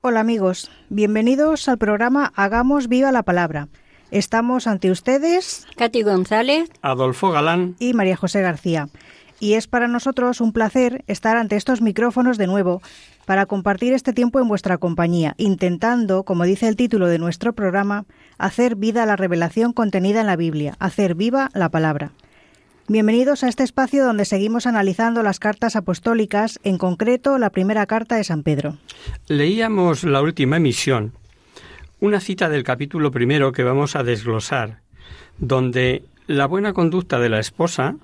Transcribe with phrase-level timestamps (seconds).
[0.00, 3.66] Hola amigos, bienvenidos al programa Hagamos viva la palabra.
[4.12, 7.74] Estamos ante ustedes Katy González, Adolfo Galán.
[7.80, 8.88] y María José García.
[9.40, 12.80] Y es para nosotros un placer estar ante estos micrófonos de nuevo
[13.26, 18.04] para compartir este tiempo en vuestra compañía, intentando, como dice el título de nuestro programa,
[18.38, 22.12] hacer vida a la revelación contenida en la Biblia, hacer viva la palabra.
[22.90, 28.16] Bienvenidos a este espacio donde seguimos analizando las cartas apostólicas, en concreto la primera carta
[28.16, 28.78] de San Pedro.
[29.26, 31.12] Leíamos la última emisión,
[32.00, 34.80] una cita del capítulo primero que vamos a desglosar,
[35.36, 37.96] donde la buena conducta de la esposa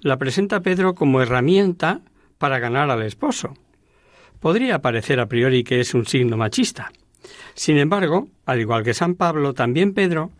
[0.00, 2.00] la presenta Pedro como herramienta
[2.38, 3.52] para ganar al esposo.
[4.40, 6.92] Podría parecer a priori que es un signo machista.
[7.52, 10.30] Sin embargo, al igual que San Pablo, también Pedro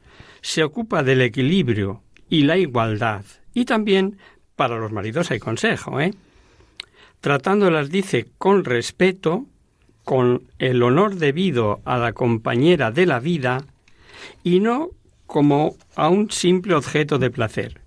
[0.41, 3.27] se ocupa del equilibrio y la igualdad.
[3.55, 4.19] Y también
[4.57, 6.13] para los maridos hay consejo, ¿eh?
[7.21, 9.47] Tratándolas, dice, con respeto,
[10.05, 13.64] con el honor debido a la compañera de la vida
[14.43, 14.91] y no
[15.27, 17.81] como a un simple objeto de placer,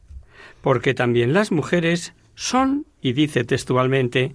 [0.62, 4.34] porque también las mujeres son, y dice textualmente,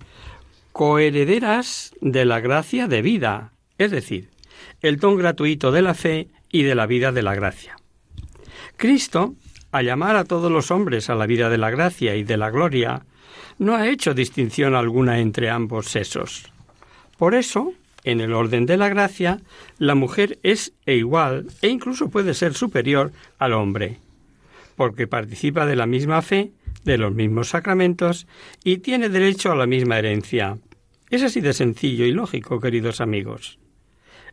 [0.72, 4.30] coherederas de la gracia de vida, es decir,
[4.80, 7.76] el don gratuito de la fe y de la vida de la gracia.
[8.76, 9.34] Cristo,
[9.72, 12.50] al llamar a todos los hombres a la vida de la gracia y de la
[12.50, 13.04] gloria,
[13.58, 16.52] no ha hecho distinción alguna entre ambos sexos.
[17.18, 17.72] Por eso,
[18.04, 19.40] en el orden de la gracia,
[19.78, 23.98] la mujer es e igual e incluso puede ser superior al hombre,
[24.76, 26.52] porque participa de la misma fe,
[26.84, 28.26] de los mismos sacramentos
[28.64, 30.58] y tiene derecho a la misma herencia.
[31.10, 33.58] Es así de sencillo y lógico, queridos amigos.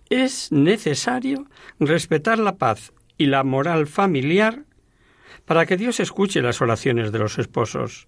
[0.09, 1.45] Es necesario
[1.79, 4.63] respetar la paz y la moral familiar
[5.49, 8.07] para que Dios escuche las oraciones de los esposos.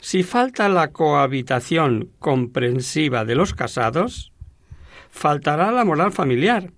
[0.00, 4.30] Si falta la cohabitación comprensiva de los casados,
[5.10, 6.70] faltará la moral familiar.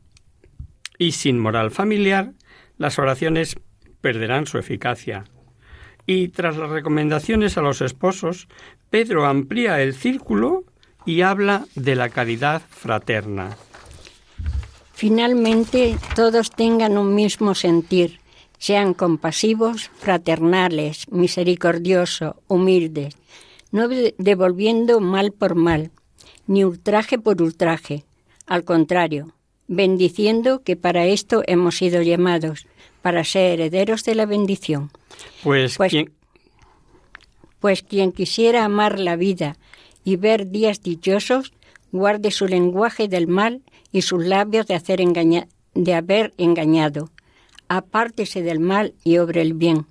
[0.97, 2.33] Y sin moral familiar,
[2.79, 3.57] las oraciones
[4.01, 5.25] perderán su eficacia.
[6.07, 8.49] Y tras las recomendaciones a los esposos,
[8.89, 10.65] Pedro amplía el círculo
[11.05, 13.59] y habla de la caridad fraterna.
[14.95, 18.18] finalmente todos tengan un mismo sentir,
[18.59, 23.17] sean compasivos, fraternales, misericordiosos, humildes,
[23.71, 25.91] no de- devolviendo mal por mal,
[26.47, 28.05] ni ultraje por ultraje,
[28.47, 29.33] al contrario,
[29.69, 32.67] bendiciendo que para esto hemos sido llamados,
[33.03, 34.91] para ser herederos de la bendición.
[35.43, 36.13] Pues, Pues- quien,
[37.61, 39.57] Pues quien quisiera amar la vida
[40.05, 41.53] y ver días dichosos,
[41.91, 47.11] guarde su lenguaje del mal y sus labios de, hacer engaña- de haber engañado.
[47.69, 49.87] Apártese del mal y obre el bien.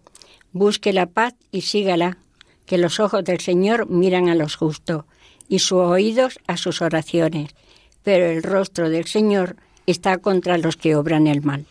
[0.51, 2.17] Busque la paz y sígala,
[2.65, 5.05] que los ojos del Señor miran a los justos
[5.47, 7.55] y sus oídos a sus oraciones,
[8.03, 9.55] pero el rostro del Señor
[9.85, 11.65] está contra los que obran el mal.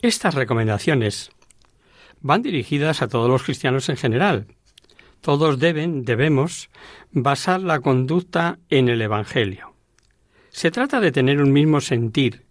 [0.00, 1.30] Estas recomendaciones
[2.20, 4.46] van dirigidas a todos los cristianos en general.
[5.20, 6.68] Todos deben, debemos,
[7.10, 9.74] basar la conducta en el Evangelio.
[10.50, 12.44] Se trata de tener un mismo sentir,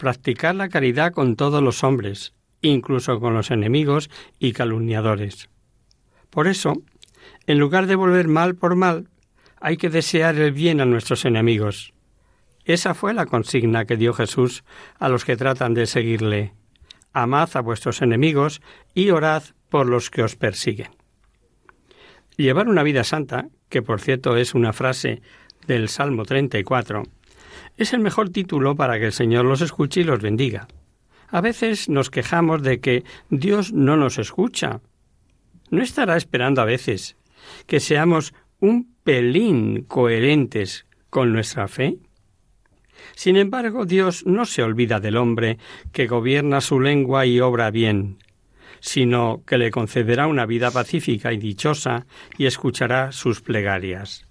[0.00, 2.32] practicar la caridad con todos los hombres,
[2.62, 5.50] incluso con los enemigos y calumniadores.
[6.30, 6.72] Por eso,
[7.46, 9.08] en lugar de volver mal por mal,
[9.60, 11.92] hay que desear el bien a nuestros enemigos.
[12.64, 14.64] Esa fue la consigna que dio Jesús
[14.98, 16.54] a los que tratan de seguirle.
[17.12, 18.62] Amad a vuestros enemigos
[18.94, 20.92] y orad por los que os persiguen.
[22.38, 25.20] Llevar una vida santa, que por cierto es una frase
[25.66, 27.02] del Salmo 34,
[27.80, 30.68] es el mejor título para que el Señor los escuche y los bendiga.
[31.28, 34.82] A veces nos quejamos de que Dios no nos escucha.
[35.70, 37.16] ¿No estará esperando a veces
[37.66, 41.96] que seamos un pelín coherentes con nuestra fe?
[43.16, 45.56] Sin embargo, Dios no se olvida del hombre
[45.90, 48.18] que gobierna su lengua y obra bien,
[48.80, 52.04] sino que le concederá una vida pacífica y dichosa
[52.36, 54.26] y escuchará sus plegarias.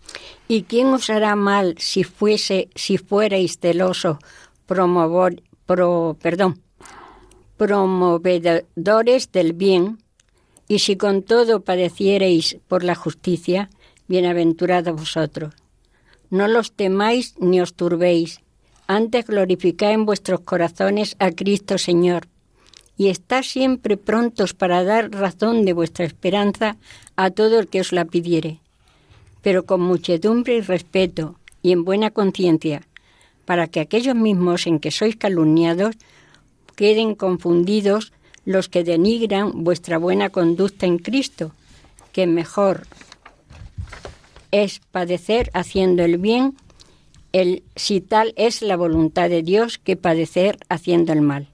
[0.48, 4.20] ¿Y quién os hará mal si fuese, si fuerais celoso,
[4.66, 6.62] promover, pro, perdón,
[7.58, 10.00] promovedores del bien,
[10.68, 13.70] y si con todo padeciereis por la justicia,
[14.08, 15.54] bienaventurados vosotros.
[16.30, 18.42] No los temáis ni os turbéis,
[18.88, 22.28] antes glorificad en vuestros corazones a Cristo Señor,
[22.98, 26.78] y estad siempre prontos para dar razón de vuestra esperanza
[27.16, 28.62] a todo el que os la pidiere,
[29.42, 32.82] pero con muchedumbre y respeto, y en buena conciencia,
[33.46, 35.96] para que aquellos mismos en que sois calumniados
[36.76, 38.14] queden confundidos
[38.46, 41.52] los que denigran vuestra buena conducta en Cristo,
[42.12, 42.88] que mejor
[44.52, 46.56] es padecer haciendo el bien,
[47.32, 51.48] el, si tal es la voluntad de Dios, que padecer haciendo el mal.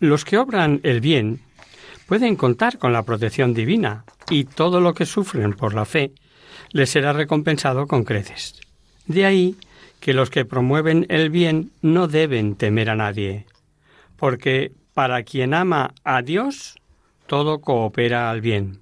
[0.00, 1.40] Los que obran el bien
[2.06, 6.12] pueden contar con la protección divina y todo lo que sufren por la fe
[6.70, 8.60] les será recompensado con creces.
[9.06, 9.56] De ahí
[10.00, 13.46] que los que promueven el bien no deben temer a nadie,
[14.16, 16.76] porque para quien ama a Dios,
[17.26, 18.80] todo coopera al bien.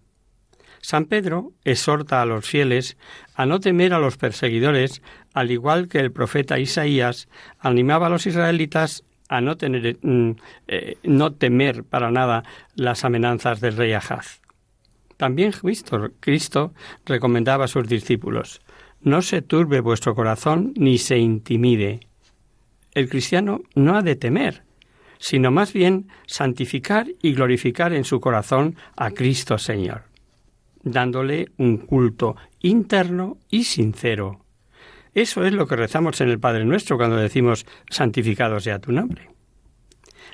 [0.81, 2.97] San Pedro exhorta a los fieles
[3.35, 5.03] a no temer a los perseguidores,
[5.35, 7.29] al igual que el profeta Isaías
[7.59, 10.31] animaba a los israelitas a no, tener, mm,
[10.69, 12.45] eh, no temer para nada
[12.77, 14.41] las amenazas del rey Ahaz.
[15.17, 15.53] También
[16.21, 16.75] Cristo,
[17.05, 18.61] recomendaba a sus discípulos,
[19.01, 22.01] no se turbe vuestro corazón ni se intimide.
[22.93, 24.65] El cristiano no ha de temer,
[25.19, 30.05] sino más bien santificar y glorificar en su corazón a Cristo Señor,
[30.83, 34.41] dándole un culto interno y sincero.
[35.15, 39.31] Eso es lo que rezamos en el Padre Nuestro cuando decimos santificado sea tu nombre.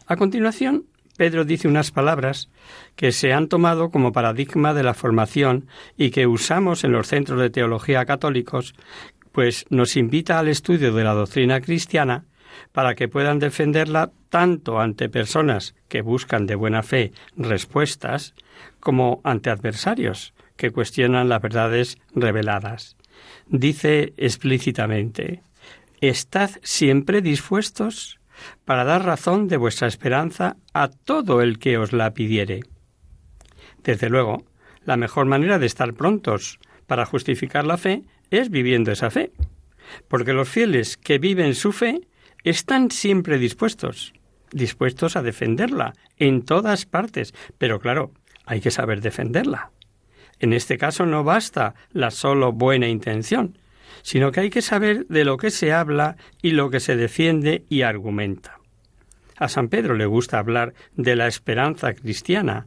[0.06, 2.48] A continuación, Pedro dice unas palabras
[2.96, 5.66] que se han tomado como paradigma de la formación
[5.96, 8.74] y que usamos en los centros de teología católicos,
[9.32, 12.24] pues nos invita al estudio de la doctrina cristiana
[12.72, 18.34] para que puedan defenderla tanto ante personas que buscan de buena fe respuestas
[18.80, 22.96] como ante adversarios que cuestionan las verdades reveladas.
[23.46, 25.42] Dice explícitamente
[26.00, 28.18] Estad siempre dispuestos
[28.64, 32.60] para dar razón de vuestra esperanza a todo el que os la pidiere.
[33.82, 34.44] Desde luego,
[34.84, 39.32] la mejor manera de estar prontos para justificar la fe es viviendo esa fe,
[40.08, 42.00] porque los fieles que viven su fe
[42.44, 44.12] están siempre dispuestos,
[44.50, 48.12] dispuestos a defenderla en todas partes, pero claro,
[48.46, 49.70] hay que saber defenderla.
[50.40, 53.58] En este caso no basta la solo buena intención,
[54.02, 57.64] sino que hay que saber de lo que se habla y lo que se defiende
[57.68, 58.58] y argumenta.
[59.36, 62.66] A San Pedro le gusta hablar de la esperanza cristiana,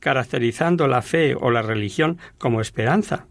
[0.00, 3.26] caracterizando la fe o la religión como esperanza.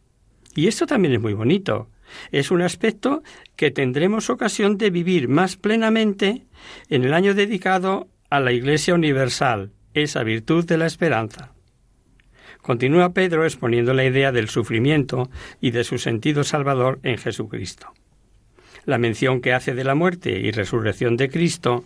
[0.55, 1.89] Y esto también es muy bonito,
[2.31, 3.23] es un aspecto
[3.55, 6.45] que tendremos ocasión de vivir más plenamente
[6.89, 11.52] en el año dedicado a la Iglesia Universal, esa virtud de la esperanza.
[12.63, 15.29] Continúa Pedro exponiendo la idea del sufrimiento
[15.59, 17.93] y de su sentido salvador en Jesucristo.
[18.85, 21.83] La mención que hace de la muerte y resurrección de Cristo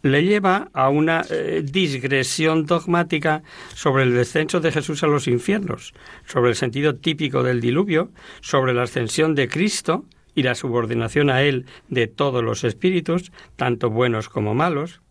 [0.00, 3.42] le lleva a una eh, digresión dogmática
[3.74, 5.92] sobre el descenso de Jesús a los infiernos,
[6.24, 11.42] sobre el sentido típico del diluvio, sobre la ascensión de Cristo y la subordinación a
[11.42, 15.02] Él de todos los espíritus, tanto buenos como malos.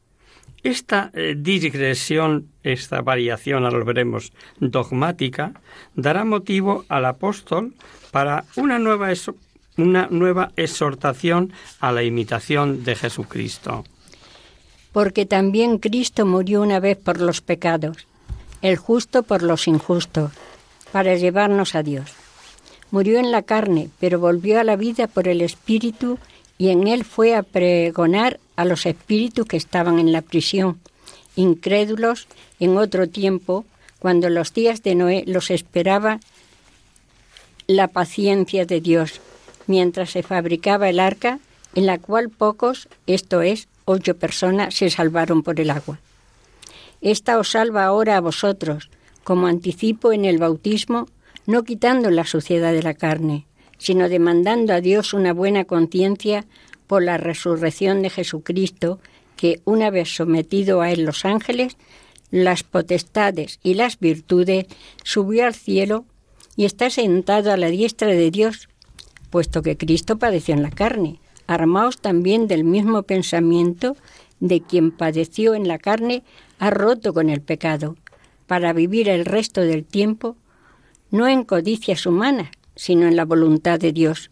[0.66, 5.54] Esta eh, digresión, esta variación, ahora lo veremos, dogmática,
[5.96, 7.74] dará motivo al apóstol
[8.12, 9.10] para una nueva,
[9.78, 13.84] una nueva exhortación a la imitación de Jesucristo
[14.96, 18.08] porque también Cristo murió una vez por los pecados,
[18.62, 20.32] el justo por los injustos,
[20.94, 22.14] para llevarnos a Dios.
[22.92, 26.18] Murió en la carne, pero volvió a la vida por el Espíritu
[26.58, 30.80] y en él fue a pregonar a los espíritus que estaban en la prisión,
[31.36, 32.28] incrédulos
[32.60, 33.66] en otro tiempo,
[34.00, 36.20] cuando los días de Noé los esperaba
[37.68, 39.20] la paciencia de Dios,
[39.68, 41.40] mientras se fabricaba el arca,
[41.74, 46.00] en la cual pocos, esto es, ocho personas se salvaron por el agua.
[47.02, 48.90] Esta os salva ahora a vosotros,
[49.24, 51.08] como anticipo en el bautismo,
[51.46, 53.46] no quitando la suciedad de la carne,
[53.78, 56.46] sino demandando a Dios una buena conciencia
[56.88, 59.00] por la resurrección de Jesucristo,
[59.36, 61.78] que una vez sometido a él los ángeles,
[62.32, 64.66] las potestades y las virtudes,
[65.04, 66.06] subió al cielo
[66.56, 68.70] y está sentado a la diestra de Dios,
[69.30, 73.96] puesto que Cristo padeció en la carne, armaos también del mismo pensamiento
[74.40, 76.24] de quien padeció en la carne,
[76.60, 77.96] ha roto con el pecado,
[78.48, 80.36] para vivir el resto del tiempo
[81.12, 84.32] no en codicias humanas, sino en la voluntad de Dios.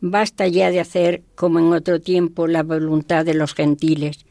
[0.00, 4.24] Basta ya de hacer, como en otro tiempo, la voluntad de los gentiles,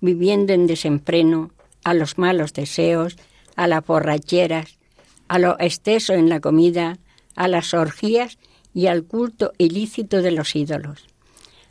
[0.00, 1.50] viviendo en desenfreno,
[1.84, 3.16] a los malos deseos,
[3.54, 4.78] a las borracheras,
[5.28, 6.98] a lo exceso en la comida,
[7.34, 8.38] a las orgías
[8.74, 11.06] y al culto ilícito de los ídolos.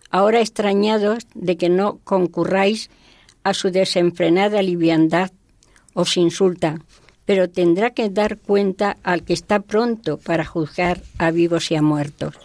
[0.10, 2.89] Ahora extrañados de que no concurráis
[3.43, 5.31] a su desenfrenada liviandad,
[5.93, 6.84] os insultan,
[7.25, 11.82] pero tendrá que dar cuenta al que está pronto para juzgar a vivos y a
[11.82, 12.36] muertos.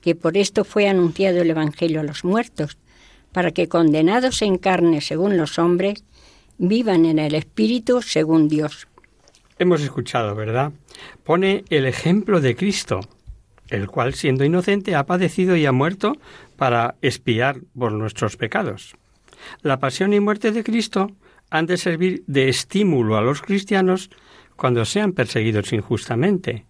[0.00, 2.76] Que por esto fue anunciado el Evangelio a los muertos,
[3.32, 6.04] para que condenados en carne según los hombres,
[6.58, 8.88] vivan en el Espíritu según Dios.
[9.58, 10.72] Hemos escuchado, ¿verdad?
[11.24, 13.00] Pone el ejemplo de Cristo,
[13.68, 16.12] el cual, siendo inocente, ha padecido y ha muerto
[16.56, 18.96] para espiar por nuestros pecados.
[19.62, 21.12] La pasión y muerte de Cristo
[21.50, 24.10] han de servir de estímulo a los cristianos
[24.56, 26.66] cuando sean perseguidos injustamente.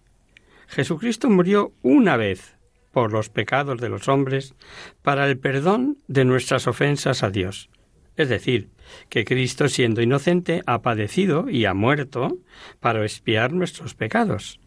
[0.67, 2.55] Jesucristo murió una vez
[2.91, 4.53] por los pecados de los hombres
[5.01, 7.69] para el perdón de nuestras ofensas a Dios.
[8.15, 8.69] Es decir,
[9.09, 12.37] que Cristo, siendo inocente, ha padecido y ha muerto
[12.79, 14.59] para expiar nuestros pecados.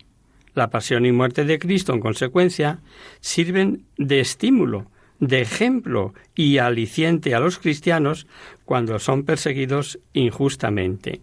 [0.54, 2.80] La pasión y muerte de Cristo, en consecuencia,
[3.20, 4.90] sirven de estímulo
[5.22, 8.26] de ejemplo y aliciente a los cristianos
[8.72, 11.20] cuando son perseguidos injustamente,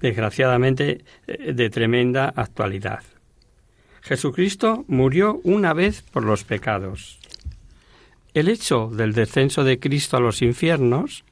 [0.00, 3.02] desgraciadamente eh, de tremenda actualidad.
[4.02, 7.18] Jesucristo murió una vez por los pecados.
[8.34, 11.24] El hecho del descenso de Cristo a los infiernos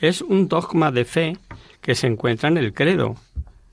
[0.00, 1.36] es un dogma de fe
[1.82, 3.16] que se encuentra en el credo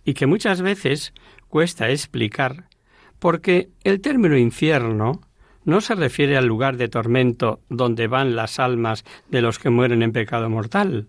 [0.03, 1.13] y que muchas veces
[1.47, 2.65] cuesta explicar
[3.17, 5.21] porque el término infierno
[5.63, 10.03] no se refiere al lugar de tormento donde van las almas de los que mueren
[10.03, 11.07] en pecado mortal,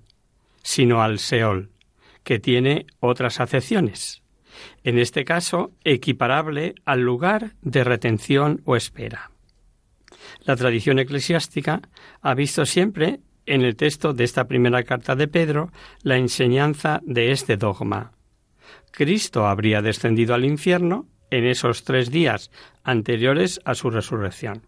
[0.63, 1.71] sino al Seol,
[2.25, 4.23] que tiene otras acepciones,
[4.85, 9.31] en este caso equiparable al lugar de retención o espera.
[10.45, 11.83] La tradición eclesiástica
[12.21, 17.33] ha visto siempre en el texto de esta primera carta de Pedro la enseñanza de
[17.33, 18.13] este dogma.
[18.93, 22.51] Cristo habría descendido al infierno en esos tres días
[22.83, 24.63] anteriores a su resurrección.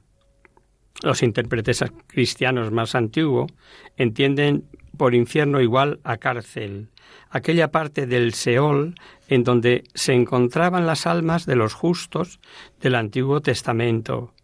[1.02, 3.52] Los intérpretes cristianos más antiguos
[3.96, 6.88] entienden por infierno igual a cárcel,
[7.30, 8.94] aquella parte del Seol
[9.28, 12.40] en donde se encontraban las almas de los justos
[12.80, 14.34] del Antiguo Testamento,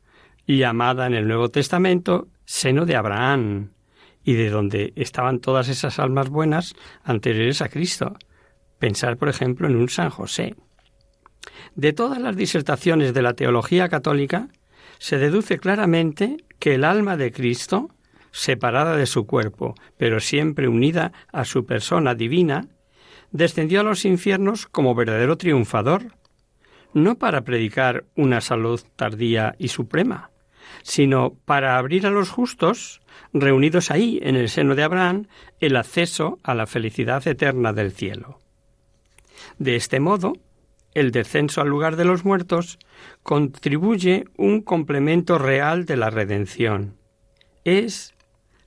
[0.47, 3.71] llamada en el Nuevo Testamento seno de Abraham,
[4.25, 8.17] y de donde estaban todas esas almas buenas anteriores a Cristo.
[8.79, 10.55] Pensar, por ejemplo, en un San José.
[11.75, 14.49] De todas las disertaciones de la teología católica,
[14.99, 17.89] se deduce claramente que el alma de Cristo,
[18.39, 22.69] separada de su cuerpo, pero siempre unida a su persona divina,
[23.33, 26.15] descendió a los infiernos como verdadero triunfador,
[26.95, 30.31] no para predicar una salud tardía y suprema,
[30.83, 33.01] sino para abrir a los justos,
[33.33, 35.27] reunidos ahí en el seno de Abraham,
[35.59, 38.39] el acceso a la felicidad eterna del cielo.
[39.59, 40.35] De este modo,
[40.95, 42.79] el descenso al lugar de los muertos
[43.25, 46.97] contribuye un complemento real de la redención.
[47.65, 48.15] Es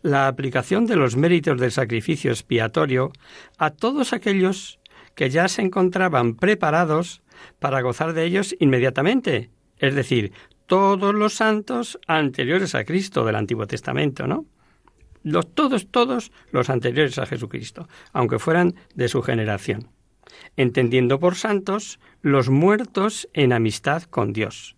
[0.02, 3.12] la aplicación de los méritos del sacrificio expiatorio
[3.58, 4.80] a todos aquellos
[5.16, 7.22] que ya se encontraban preparados
[7.60, 10.32] para gozar de ellos inmediatamente, es decir,
[10.66, 14.46] todos los santos anteriores a Cristo del Antiguo Testamento, ¿no?
[15.24, 19.90] Los, todos, todos los anteriores a Jesucristo, aunque fueran de su generación
[20.56, 24.76] entendiendo por santos los muertos en amistad con Dios,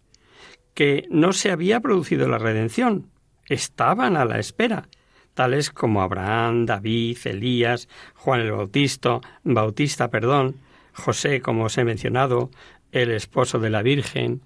[0.73, 3.09] que no se había producido la redención,
[3.47, 4.87] estaban a la espera,
[5.33, 10.57] tales como Abraham, David, Elías, Juan el Bautista, Bautista, perdón,
[10.93, 12.51] José, como os he mencionado,
[12.91, 14.41] el esposo de la Virgen,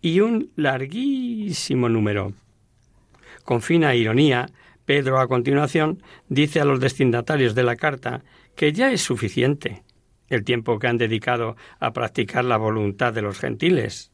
[0.00, 2.32] y un larguísimo número.
[3.44, 4.46] Con fina ironía,
[4.84, 8.22] Pedro a continuación dice a los destinatarios de la carta
[8.56, 9.82] que ya es suficiente,
[10.28, 14.11] el tiempo que han dedicado a practicar la voluntad de los gentiles.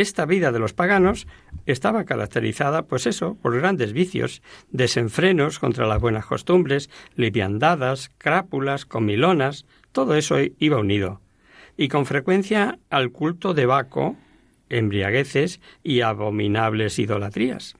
[0.00, 1.26] Esta vida de los paganos
[1.66, 4.40] estaba caracterizada, pues eso, por grandes vicios,
[4.70, 11.20] desenfrenos contra las buenas costumbres, liviandadas, crápulas, comilonas, todo eso iba unido.
[11.76, 14.16] Y con frecuencia al culto de Baco,
[14.70, 17.76] embriagueces y abominables idolatrías.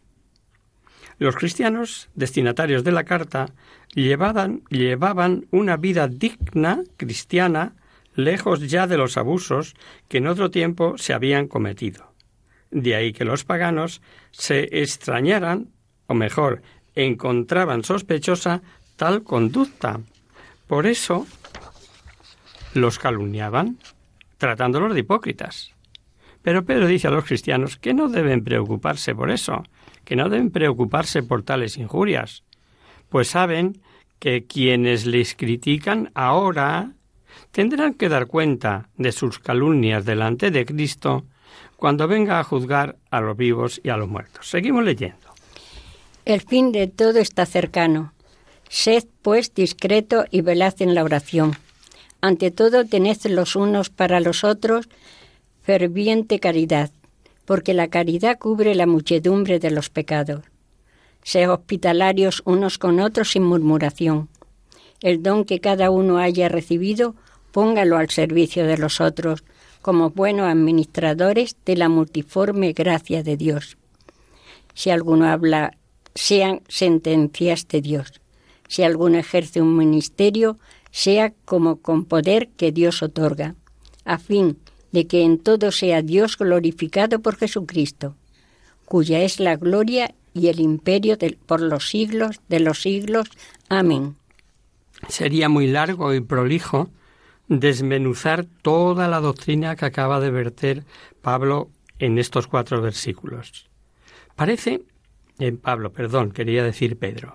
[1.19, 3.47] Los cristianos, destinatarios de la carta,
[3.95, 7.77] llevaban, llevaban una vida digna, cristiana,
[8.15, 9.75] lejos ya de los abusos
[10.09, 12.10] que en otro tiempo se habían cometido.
[12.71, 14.01] De ahí que los paganos
[14.31, 15.69] se extrañaran
[16.07, 16.63] o mejor,
[16.95, 18.63] encontraban sospechosa
[18.97, 20.01] tal conducta.
[20.67, 21.27] Por eso
[22.75, 23.79] los calumniaban,
[24.39, 25.75] tratándolos de hipócritas.
[26.43, 29.65] Pero Pedro dice a los cristianos que no deben preocuparse por eso,
[30.05, 32.45] que no deben preocuparse por tales injurias,
[33.09, 33.81] pues saben
[34.19, 36.93] que quienes les critican ahora
[37.51, 41.25] tendrán que dar cuenta de sus calumnias delante de Cristo
[41.81, 44.49] cuando venga a juzgar a los vivos y a los muertos.
[44.49, 45.17] Seguimos leyendo.
[46.27, 48.13] El fin de todo está cercano.
[48.69, 51.57] Sed, pues, discreto y velad en la oración.
[52.21, 54.91] Ante todo, tened los unos para los otros
[55.63, 56.91] ferviente caridad,
[57.47, 60.45] porque la caridad cubre la muchedumbre de los pecados.
[61.23, 64.29] Sed hospitalarios unos con otros sin murmuración.
[65.01, 67.15] El don que cada uno haya recibido,
[67.53, 69.45] póngalo al servicio de los otros,
[69.83, 73.77] como buenos administradores de la multiforme gracia de Dios.
[74.75, 75.77] Si alguno habla,
[76.15, 78.21] sean sentencias de Dios.
[78.69, 80.59] Si alguno ejerce un ministerio,
[80.91, 83.55] sea como con poder que Dios otorga,
[84.05, 84.59] a fin
[84.93, 88.17] de que en todo sea Dios glorificado por Jesucristo,
[88.85, 93.29] cuya es la gloria y el imperio por los siglos de los siglos.
[93.69, 94.17] Amén.
[95.09, 96.91] Sería muy largo y prolijo
[97.51, 100.85] desmenuzar toda la doctrina que acaba de verter
[101.21, 103.69] Pablo en estos cuatro versículos.
[104.37, 104.83] Parece,
[105.41, 107.33] en Pablo, perdón, quería decir Pedro,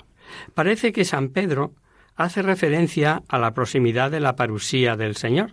[0.53, 1.73] parece que San Pedro
[2.15, 5.51] hace referencia a la proximidad de la parusía del Señor,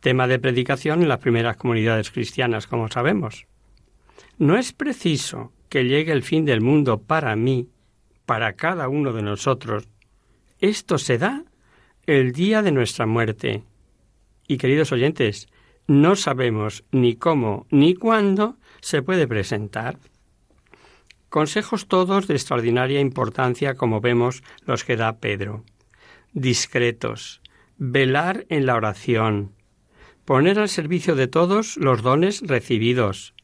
[0.00, 3.46] tema de predicación en las primeras comunidades cristianas, como sabemos.
[4.38, 7.68] No es preciso que llegue el fin del mundo para mí,
[8.24, 9.88] para cada uno de nosotros.
[10.58, 11.44] Esto se da
[12.06, 13.62] el día de nuestra muerte.
[14.50, 15.46] Y queridos oyentes,
[15.86, 19.96] no sabemos ni cómo ni cuándo se puede presentar.
[21.28, 25.62] Consejos todos de extraordinaria importancia, como vemos los que da Pedro
[26.32, 27.42] discretos,
[27.78, 29.52] velar en la oración,
[30.24, 33.34] poner al servicio de todos los dones recibidos.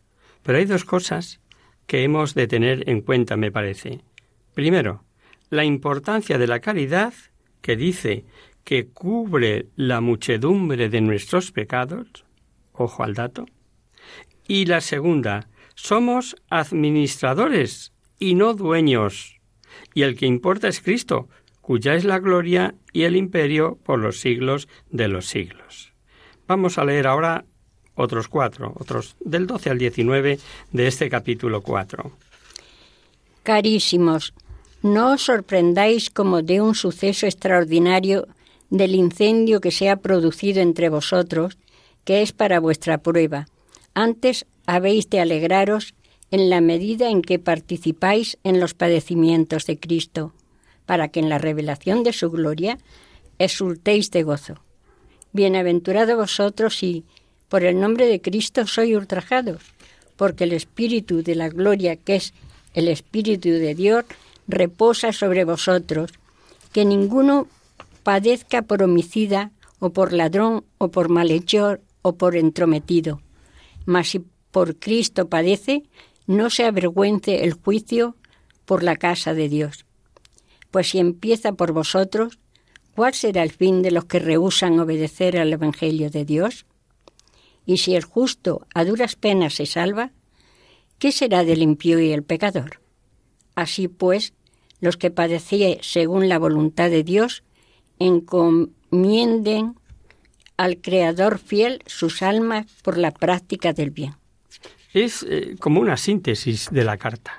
[0.42, 1.40] Pero hay dos cosas
[1.86, 4.00] que hemos de tener en cuenta, me parece.
[4.54, 5.04] Primero,
[5.50, 7.14] la importancia de la caridad,
[7.60, 8.24] que dice
[8.66, 12.24] que cubre la muchedumbre de nuestros pecados,
[12.72, 13.46] ojo al dato,
[14.48, 19.38] y la segunda, somos administradores y no dueños,
[19.94, 21.28] y el que importa es Cristo,
[21.60, 25.92] cuya es la gloria y el imperio por los siglos de los siglos.
[26.48, 27.44] Vamos a leer ahora
[27.94, 30.40] otros cuatro, otros del 12 al 19
[30.72, 32.10] de este capítulo 4.
[33.44, 34.34] Carísimos,
[34.82, 38.26] no os sorprendáis como de un suceso extraordinario
[38.70, 41.58] del incendio que se ha producido entre vosotros,
[42.04, 43.48] que es para vuestra prueba.
[43.94, 45.94] Antes habéis de alegraros
[46.30, 50.32] en la medida en que participáis en los padecimientos de Cristo
[50.86, 52.78] para que en la revelación de su gloria
[53.38, 54.54] exultéis de gozo.
[55.32, 57.04] Bienaventurados vosotros si,
[57.48, 59.62] por el nombre de Cristo, sois ultrajados,
[60.16, 62.32] porque el Espíritu de la gloria, que es
[62.72, 64.04] el Espíritu de Dios,
[64.48, 66.12] reposa sobre vosotros,
[66.72, 67.48] que ninguno
[68.06, 73.20] padezca por homicida, o por ladrón, o por malhechor, o por entrometido.
[73.84, 74.20] Mas si
[74.52, 75.82] por Cristo padece,
[76.28, 78.14] no se avergüence el juicio
[78.64, 79.86] por la casa de Dios.
[80.70, 82.38] Pues si empieza por vosotros,
[82.94, 86.64] ¿cuál será el fin de los que rehusan obedecer al Evangelio de Dios?
[87.64, 90.12] Y si el justo a duras penas se salva,
[91.00, 92.80] ¿qué será del impío y el pecador?
[93.56, 94.32] Así pues,
[94.78, 97.42] los que padecían según la voluntad de Dios,
[97.98, 99.74] encomienden
[100.56, 104.14] al Creador fiel sus almas por la práctica del bien.
[104.92, 107.38] Es eh, como una síntesis de la carta.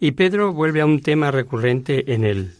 [0.00, 2.54] Y Pedro vuelve a un tema recurrente en él,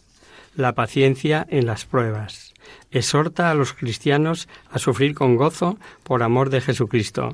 [0.55, 2.53] la paciencia en las pruebas.
[2.91, 7.31] Exhorta a los cristianos a sufrir con gozo por amor de Jesucristo,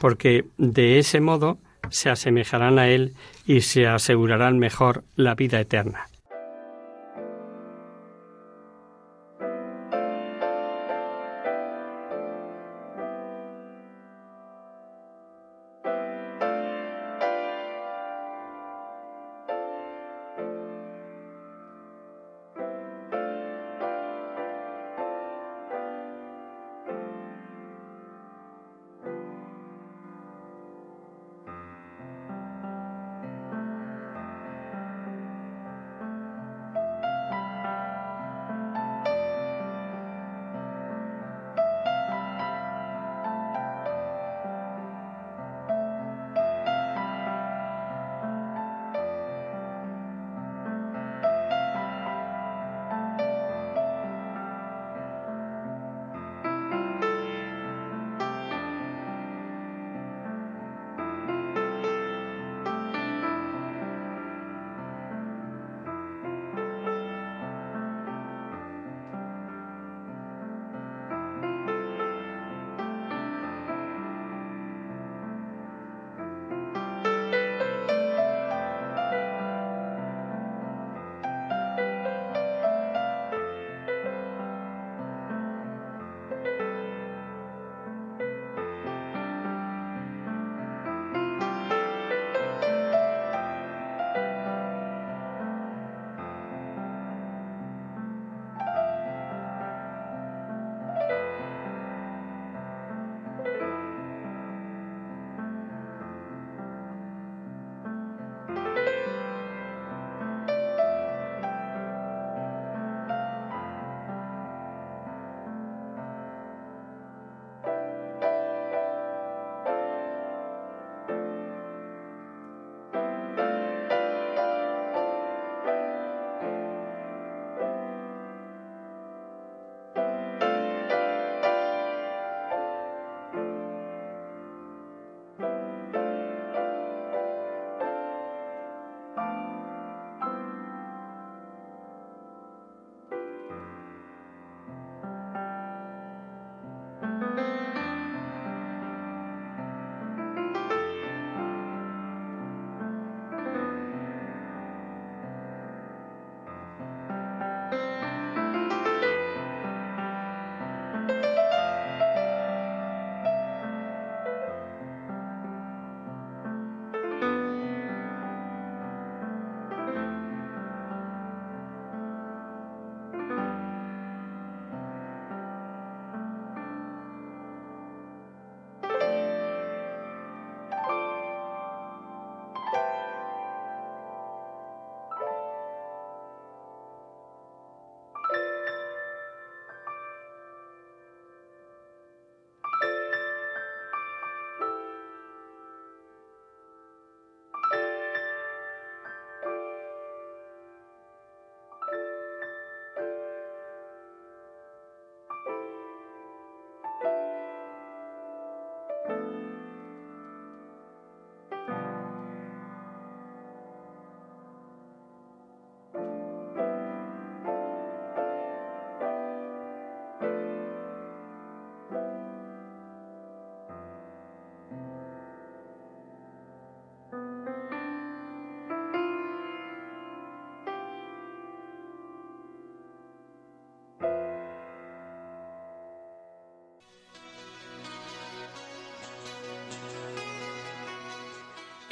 [0.00, 1.58] porque de ese modo
[1.90, 3.14] se asemejarán a Él
[3.46, 6.08] y se asegurarán mejor la vida eterna.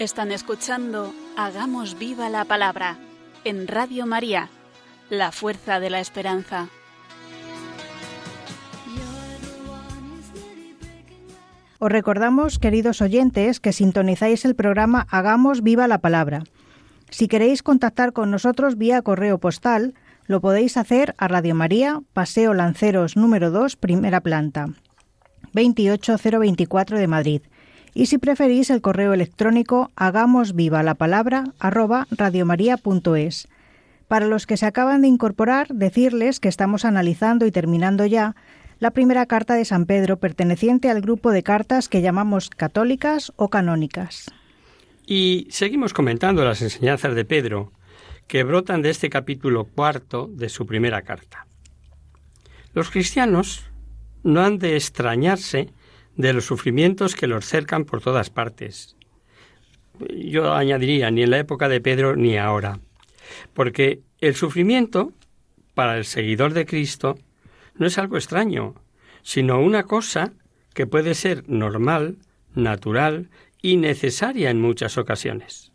[0.02, 2.98] Están escuchando Hagamos viva la palabra
[3.44, 4.48] en Radio María,
[5.10, 6.70] la fuerza de la esperanza.
[11.78, 16.42] Os recordamos, queridos oyentes, que sintonizáis el programa Hagamos viva la palabra.
[17.10, 19.94] Si queréis contactar con nosotros vía correo postal,
[20.26, 24.66] lo podéis hacer a Radio María, Paseo Lanceros número 2, primera planta,
[25.52, 27.42] 28024 de Madrid.
[27.94, 33.48] Y si preferís el correo electrónico hagamos viva la palabra arroba radiomaria.es.
[34.08, 38.34] Para los que se acaban de incorporar, decirles que estamos analizando y terminando ya
[38.78, 43.48] la primera carta de San Pedro perteneciente al grupo de cartas que llamamos católicas o
[43.48, 44.30] canónicas.
[45.06, 47.72] Y seguimos comentando las enseñanzas de Pedro,
[48.26, 51.46] que brotan de este capítulo cuarto de su primera carta.
[52.72, 53.70] Los cristianos
[54.24, 55.72] no han de extrañarse
[56.16, 58.96] de los sufrimientos que los cercan por todas partes.
[60.10, 62.80] Yo añadiría, ni en la época de Pedro ni ahora,
[63.54, 65.12] porque el sufrimiento,
[65.74, 67.18] para el seguidor de Cristo,
[67.76, 68.74] no es algo extraño,
[69.22, 70.32] sino una cosa
[70.74, 72.16] que puede ser normal,
[72.54, 75.72] natural y necesaria en muchas ocasiones,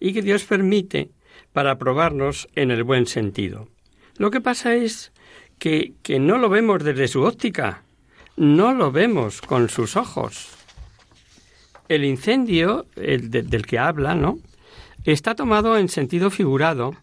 [0.00, 1.10] y que Dios permite
[1.52, 3.68] para probarnos en el buen sentido.
[4.16, 5.12] Lo que pasa es
[5.58, 7.84] que, que no lo vemos desde su óptica,
[8.42, 10.48] no lo vemos con sus ojos.
[11.88, 14.40] El incendio el del que habla, ¿no?
[15.04, 16.96] Está tomado en sentido figurado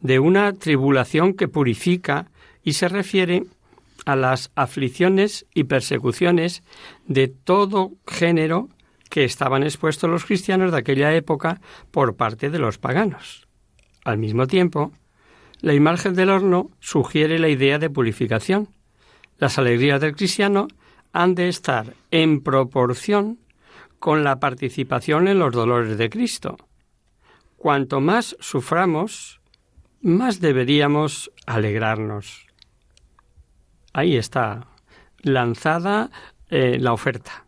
[0.00, 2.30] de una tribulación que purifica
[2.62, 3.44] y se refiere
[4.06, 6.62] a las aflicciones y persecuciones
[7.06, 8.70] de todo género
[9.10, 13.46] que estaban expuestos los cristianos de aquella época por parte de los paganos.
[14.02, 14.92] Al mismo tiempo,
[15.60, 18.70] la imagen del horno sugiere la idea de purificación.
[19.36, 20.68] Las alegrías del cristiano
[21.16, 23.38] han de estar en proporción
[23.98, 26.58] con la participación en los dolores de Cristo.
[27.56, 29.40] Cuanto más suframos,
[30.02, 32.46] más deberíamos alegrarnos.
[33.94, 34.66] Ahí está,
[35.22, 36.10] lanzada
[36.50, 37.46] eh, la oferta.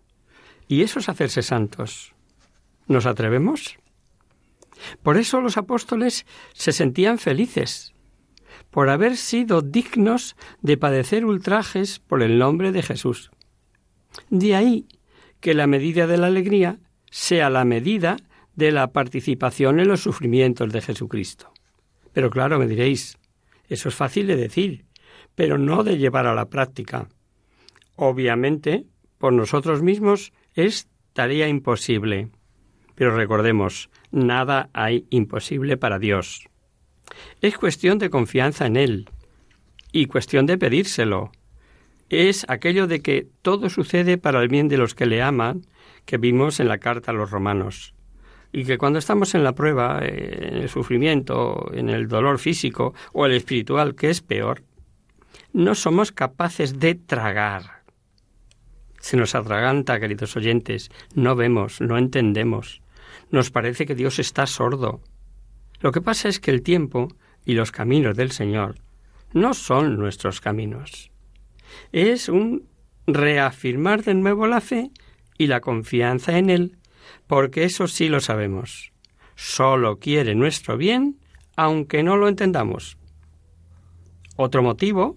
[0.67, 2.15] Y eso es hacerse santos.
[2.87, 3.79] ¿Nos atrevemos?
[5.03, 7.93] Por eso los apóstoles se sentían felices,
[8.71, 13.31] por haber sido dignos de padecer ultrajes por el nombre de Jesús.
[14.31, 14.87] De ahí
[15.41, 16.79] que la medida de la alegría
[17.11, 18.17] sea la medida
[18.55, 21.53] de la participación en los sufrimientos de Jesucristo.
[22.13, 23.19] Pero claro, me diréis,
[23.69, 24.85] eso es fácil de decir,
[25.35, 27.09] pero no de llevar a la práctica.
[27.95, 28.87] Obviamente,
[29.19, 32.31] por nosotros mismos es tarea imposible.
[32.95, 36.49] Pero recordemos, nada hay imposible para Dios.
[37.41, 39.09] Es cuestión de confianza en Él
[39.93, 41.31] y cuestión de pedírselo,
[42.11, 45.67] es aquello de que todo sucede para el bien de los que le aman,
[46.05, 47.95] que vimos en la carta a los romanos.
[48.51, 52.95] Y que cuando estamos en la prueba, eh, en el sufrimiento, en el dolor físico
[53.13, 54.63] o el espiritual, que es peor,
[55.53, 57.83] no somos capaces de tragar.
[59.01, 62.81] Se nos atraganta, queridos oyentes, no vemos, no entendemos.
[63.31, 65.03] Nos parece que Dios está sordo.
[65.81, 67.09] Lo que pasa es que el tiempo
[67.45, 68.77] y los caminos del Señor
[69.35, 71.08] no son nuestros caminos
[71.93, 72.69] es un
[73.07, 74.91] reafirmar de nuevo la fe
[75.37, 76.77] y la confianza en Él,
[77.27, 78.93] porque eso sí lo sabemos.
[79.35, 81.19] Solo quiere nuestro bien,
[81.57, 82.99] aunque no lo entendamos.
[84.37, 85.15] Otro motivo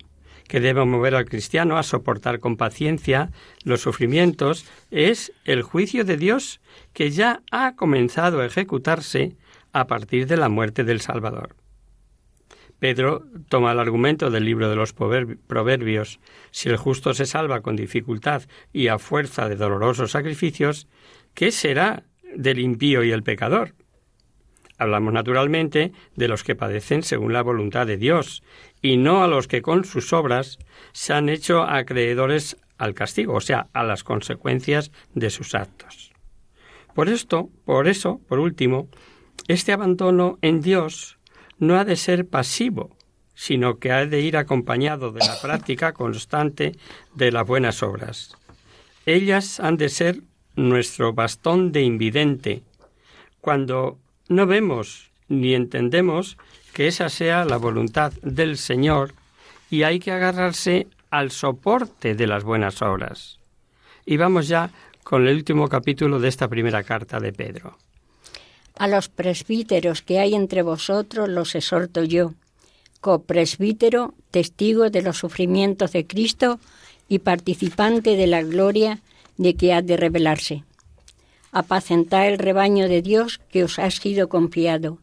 [0.48, 3.32] que debe mover al cristiano a soportar con paciencia
[3.64, 6.60] los sufrimientos es el juicio de Dios
[6.92, 9.38] que ya ha comenzado a ejecutarse
[9.72, 11.56] a partir de la muerte del Salvador.
[12.82, 16.20] Pedro toma el argumento del libro de los Proverbios.
[16.50, 18.42] Si el justo se salva con dificultad
[18.74, 20.88] y a fuerza de dolorosos sacrificios,
[21.36, 23.76] ¿qué será del impío y el pecador?
[24.80, 28.42] Hablamos naturalmente de los que padecen según la voluntad de Dios,
[28.82, 30.58] y no a los que con sus obras
[30.92, 36.14] se han hecho acreedores al castigo, o sea, a las consecuencias de sus actos.
[36.96, 38.90] Por esto, por eso, por último,
[39.48, 41.20] este abandono en Dios
[41.62, 42.90] no ha de ser pasivo,
[43.36, 46.76] sino que ha de ir acompañado de la práctica constante
[47.14, 48.36] de las buenas obras.
[49.06, 50.22] Ellas han de ser
[50.56, 52.64] nuestro bastón de invidente,
[53.42, 56.38] cuando no vemos ni entendemos
[56.74, 59.14] que esa sea la voluntad del Señor
[59.70, 63.38] y hay que agarrarse al soporte de las buenas obras.
[64.04, 64.72] Y vamos ya
[65.04, 67.78] con el último capítulo de esta primera carta de Pedro.
[68.78, 72.34] A los presbíteros que hay entre vosotros los exhorto yo,
[73.02, 76.60] copresbítero, testigo de los sufrimientos de Cristo
[77.10, 79.02] y participante de la gloria
[79.38, 80.64] de que ha de revelarse.
[81.52, 85.00] Apacentad el rebaño de Dios que os ha sido confiado,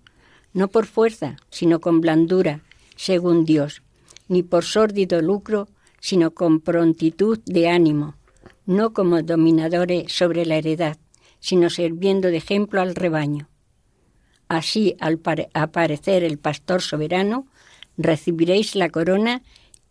[0.54, 2.62] no por fuerza, sino con blandura,
[2.96, 3.82] según Dios,
[4.28, 5.68] ni por sórdido lucro,
[6.00, 8.14] sino con prontitud de ánimo,
[8.64, 10.96] no como dominadores sobre la heredad,
[11.40, 13.48] sino sirviendo de ejemplo al rebaño.
[14.48, 15.20] Así, al
[15.54, 17.46] aparecer el pastor soberano,
[17.96, 19.42] recibiréis la corona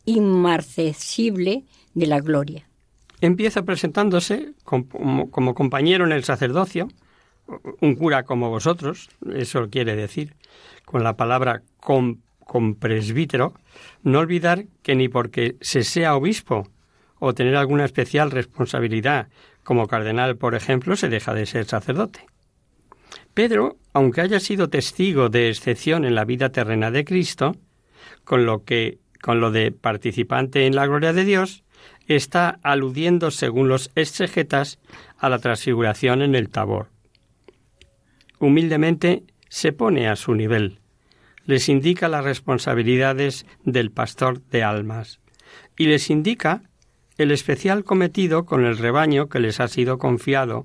[0.05, 2.67] inmarcesible de la gloria.
[3.21, 6.87] Empieza presentándose como, compañero en el sacerdocio,
[7.81, 10.35] un cura como vosotros, eso quiere decir,
[10.85, 13.53] con la palabra con presbítero,
[14.03, 16.67] no olvidar que ni porque se sea obispo
[17.19, 19.27] o tener alguna especial responsabilidad,
[19.63, 22.25] como cardenal, por ejemplo, se deja de ser sacerdote.
[23.33, 27.55] Pedro, aunque haya sido testigo de excepción en la vida terrena de Cristo,
[28.23, 31.63] con lo que con lo de participante en la gloria de Dios,
[32.07, 34.79] está aludiendo, según los exegetas,
[35.17, 36.89] a la transfiguración en el Tabor.
[38.39, 40.79] Humildemente se pone a su nivel,
[41.45, 45.19] les indica las responsabilidades del pastor de almas
[45.77, 46.63] y les indica
[47.17, 50.63] el especial cometido con el rebaño que les ha sido confiado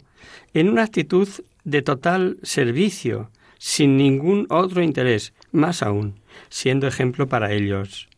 [0.52, 1.28] en una actitud
[1.64, 8.08] de total servicio, sin ningún otro interés, más aún, siendo ejemplo para ellos.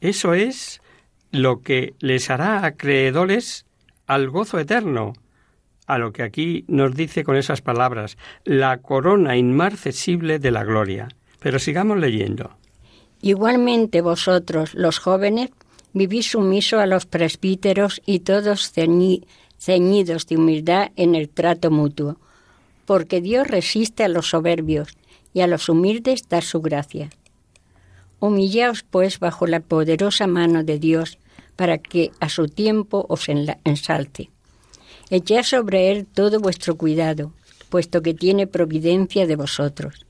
[0.00, 0.80] Eso es
[1.30, 3.66] lo que les hará acreedores
[4.06, 5.14] al gozo eterno,
[5.86, 11.08] a lo que aquí nos dice con esas palabras, la corona inmarcesible de la gloria.
[11.40, 12.56] Pero sigamos leyendo.
[13.20, 15.50] Igualmente vosotros, los jóvenes,
[15.92, 22.18] vivís sumiso a los presbíteros y todos ceñidos de humildad en el trato mutuo,
[22.84, 24.88] porque Dios resiste a los soberbios
[25.34, 27.10] y a los humildes da su gracia.
[28.20, 31.18] Humillaos, pues, bajo la poderosa mano de Dios,
[31.56, 34.30] para que a su tiempo os ensalte.
[35.10, 37.32] Echad sobre él todo vuestro cuidado,
[37.68, 40.06] puesto que tiene providencia de vosotros.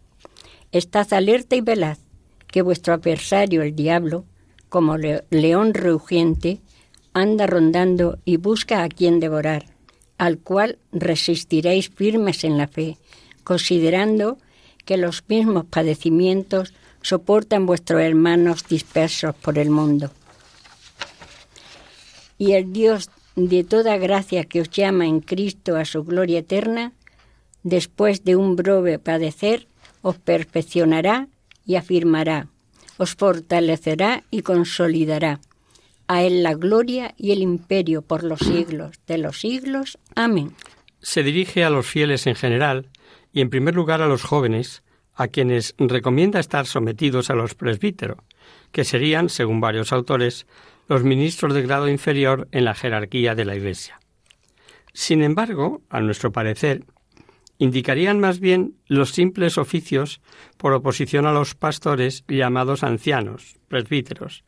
[0.72, 1.98] Estad alerta y velad,
[2.46, 4.24] que vuestro adversario, el diablo,
[4.68, 6.60] como león rugiente,
[7.14, 9.66] anda rondando y busca a quien devorar,
[10.22, 12.96] al cual resistiréis firmes en la fe,
[13.42, 14.38] considerando
[14.84, 20.12] que los mismos padecimientos soportan vuestros hermanos dispersos por el mundo.
[22.38, 26.92] Y el Dios de toda gracia que os llama en Cristo a su gloria eterna,
[27.64, 29.66] después de un breve padecer,
[30.02, 31.26] os perfeccionará
[31.66, 32.46] y afirmará,
[32.96, 35.40] os fortalecerá y consolidará.
[36.08, 39.98] A Él la gloria y el imperio por los siglos de los siglos.
[40.14, 40.54] Amén.
[41.00, 42.90] Se dirige a los fieles en general
[43.32, 44.82] y en primer lugar a los jóvenes,
[45.14, 48.18] a quienes recomienda estar sometidos a los presbíteros,
[48.72, 50.46] que serían, según varios autores,
[50.88, 54.00] los ministros de grado inferior en la jerarquía de la Iglesia.
[54.92, 56.84] Sin embargo, a nuestro parecer,
[57.58, 60.20] indicarían más bien los simples oficios
[60.56, 64.44] por oposición a los pastores llamados ancianos, presbíteros,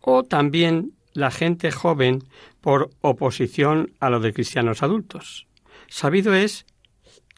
[0.00, 2.22] o también la gente joven
[2.60, 5.48] por oposición a lo de cristianos adultos.
[5.88, 6.64] Sabido es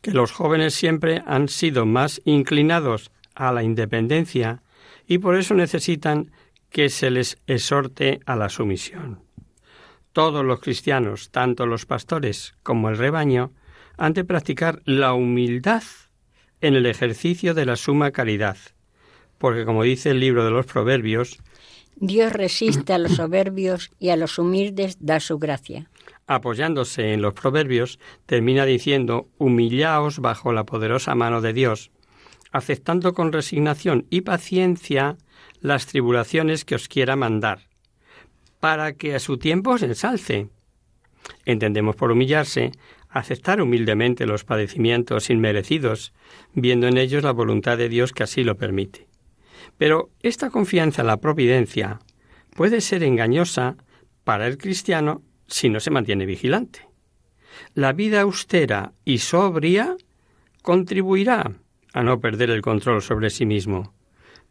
[0.02, 4.62] que los jóvenes siempre han sido más inclinados a la independencia
[5.06, 6.30] y por eso necesitan
[6.68, 9.22] que se les exhorte a la sumisión.
[10.12, 13.52] Todos los cristianos, tanto los pastores como el rebaño,
[13.96, 15.82] han de practicar la humildad
[16.60, 18.58] en el ejercicio de la suma caridad,
[19.38, 21.38] porque como dice el libro de los Proverbios,
[22.02, 25.90] Dios resiste a los soberbios y a los humildes da su gracia.
[26.26, 31.90] Apoyándose en los Proverbios, termina diciendo, humillaos bajo la poderosa mano de Dios,
[32.52, 35.18] aceptando con resignación y paciencia
[35.60, 37.68] las tribulaciones que os quiera mandar,
[38.60, 40.48] para que a su tiempo os ensalce.
[41.44, 42.72] Entendemos por humillarse
[43.10, 46.14] aceptar humildemente los padecimientos inmerecidos,
[46.54, 49.09] viendo en ellos la voluntad de Dios que así lo permite.
[49.80, 52.00] Pero esta confianza en la providencia
[52.54, 53.78] puede ser engañosa
[54.24, 56.86] para el cristiano si no se mantiene vigilante.
[57.72, 59.96] La vida austera y sobria
[60.60, 61.54] contribuirá
[61.94, 63.94] a no perder el control sobre sí mismo.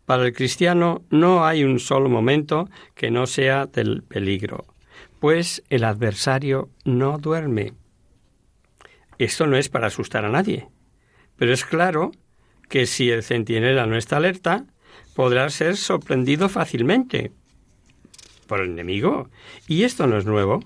[0.05, 4.65] Para el cristiano no hay un solo momento que no sea del peligro,
[5.19, 7.73] pues el adversario no duerme.
[9.19, 10.69] Esto no es para asustar a nadie,
[11.35, 12.13] pero es claro
[12.67, 14.65] que si el centinela no está alerta,
[15.15, 17.31] podrá ser sorprendido fácilmente
[18.47, 19.29] por el enemigo.
[19.67, 20.59] Y esto no es nuevo.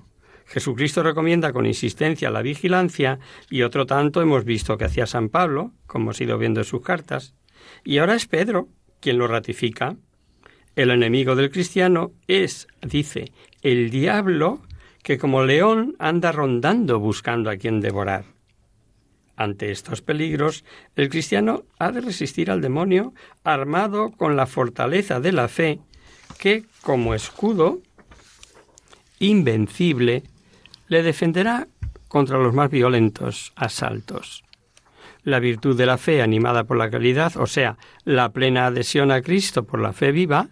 [0.46, 5.72] Jesucristo recomienda con insistencia la vigilancia y otro tanto hemos visto que hacía San Pablo,
[5.88, 7.34] como hemos ido viendo en sus cartas,
[7.84, 8.68] y ahora es Pedro
[9.00, 9.96] quien lo ratifica.
[10.76, 13.32] El enemigo del cristiano es, dice,
[13.62, 14.62] el diablo
[15.04, 18.33] que como león anda rondando buscando a quien devorar.
[19.44, 20.64] Ante estos peligros,
[20.96, 25.82] el cristiano ha de resistir al demonio armado con la fortaleza de la fe
[26.40, 27.82] que, como escudo
[29.20, 30.24] invencible,
[30.88, 31.68] le defenderá
[32.08, 34.46] contra los más violentos asaltos.
[35.24, 39.22] La virtud de la fe animada por la caridad, o sea, la plena adhesión a
[39.22, 40.48] Cristo por la fe viva,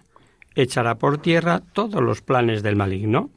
[0.54, 3.30] echará por tierra todos los planes del maligno.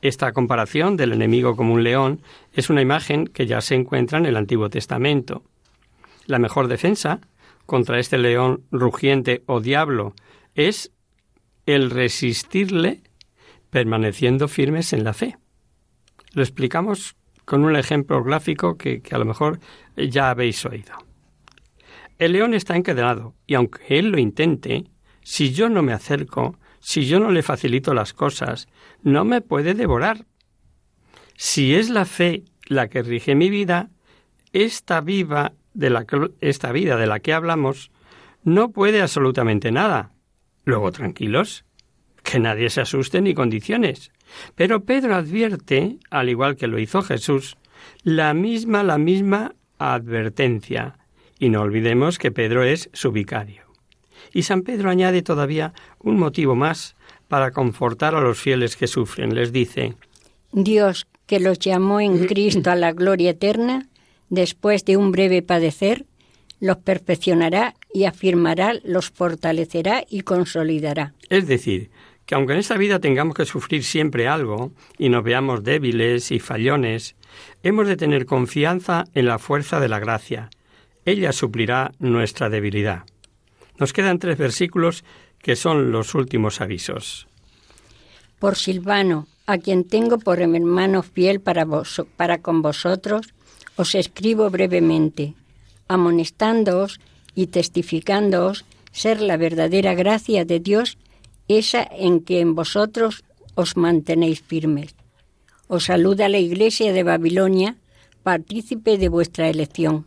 [0.00, 4.26] Esta comparación del enemigo como un león es una imagen que ya se encuentra en
[4.26, 5.42] el Antiguo Testamento.
[6.26, 7.20] La mejor defensa
[7.66, 10.14] contra este león rugiente o diablo
[10.54, 10.92] es
[11.66, 13.02] el resistirle
[13.70, 15.36] permaneciendo firmes en la fe.
[16.32, 19.58] Lo explicamos con un ejemplo gráfico que, a lo mejor
[19.96, 20.92] ya habéis oído.
[22.18, 24.84] El león está encadenado y aunque él lo intente,
[25.22, 28.68] si yo no me acerco, si yo no le facilito las cosas,
[29.02, 30.26] no me puede devorar.
[31.36, 33.90] Si es la fe la que rige mi vida,
[34.52, 37.90] esta vida de la que hablamos
[38.44, 40.12] no puede absolutamente nada.
[40.64, 41.64] Luego tranquilos,
[42.22, 44.12] que nadie se asuste ni condiciones.
[44.54, 47.56] Pero Pedro advierte, al igual que lo hizo Jesús,
[48.02, 50.98] la misma, la misma advertencia.
[51.38, 53.67] Y no olvidemos que Pedro es su vicario.
[54.32, 56.96] Y San Pedro añade todavía un motivo más
[57.28, 59.34] para confortar a los fieles que sufren.
[59.34, 59.94] Les dice,
[60.52, 63.86] Dios, que los llamó en Cristo a la gloria eterna,
[64.30, 66.06] después de un breve padecer,
[66.60, 71.14] los perfeccionará y afirmará, los fortalecerá y consolidará.
[71.28, 71.90] Es decir,
[72.26, 76.40] que aunque en esta vida tengamos que sufrir siempre algo y nos veamos débiles y
[76.40, 77.16] fallones,
[77.62, 80.50] hemos de tener confianza en la fuerza de la gracia.
[81.04, 83.04] Ella suplirá nuestra debilidad.
[83.78, 85.04] Nos quedan tres versículos
[85.40, 87.28] que son los últimos avisos.
[88.38, 93.32] Por Silvano, a quien tengo por hermano fiel para, vos, para con vosotros,
[93.76, 95.34] os escribo brevemente,
[95.88, 97.00] amonestándoos
[97.34, 100.98] y testificándoos ser la verdadera gracia de Dios
[101.46, 103.24] esa en que en vosotros
[103.54, 104.94] os mantenéis firmes.
[105.66, 107.76] Os saluda la Iglesia de Babilonia,
[108.22, 110.06] partícipe de vuestra elección.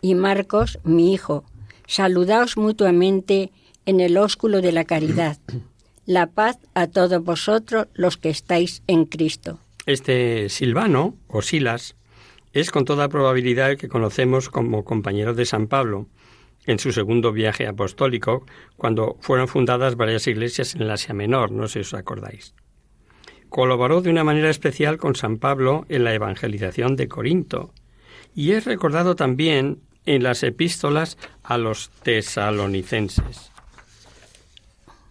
[0.00, 1.44] Y Marcos, mi hijo,
[1.92, 3.52] saludaos mutuamente
[3.84, 5.38] en el ósculo de la caridad.
[6.04, 9.60] La paz a todos vosotros los que estáis en Cristo.
[9.86, 11.94] Este Silvano, o Silas,
[12.52, 16.08] es con toda probabilidad el que conocemos como compañero de San Pablo,
[16.66, 18.44] en su segundo viaje apostólico,
[18.76, 22.54] cuando fueron fundadas varias iglesias en el Asia Menor, no sé si os acordáis.
[23.48, 27.72] Colaboró de una manera especial con San Pablo en la evangelización de Corinto,
[28.34, 31.16] y es recordado también en las epístolas
[31.52, 33.50] a los tesalonicenses.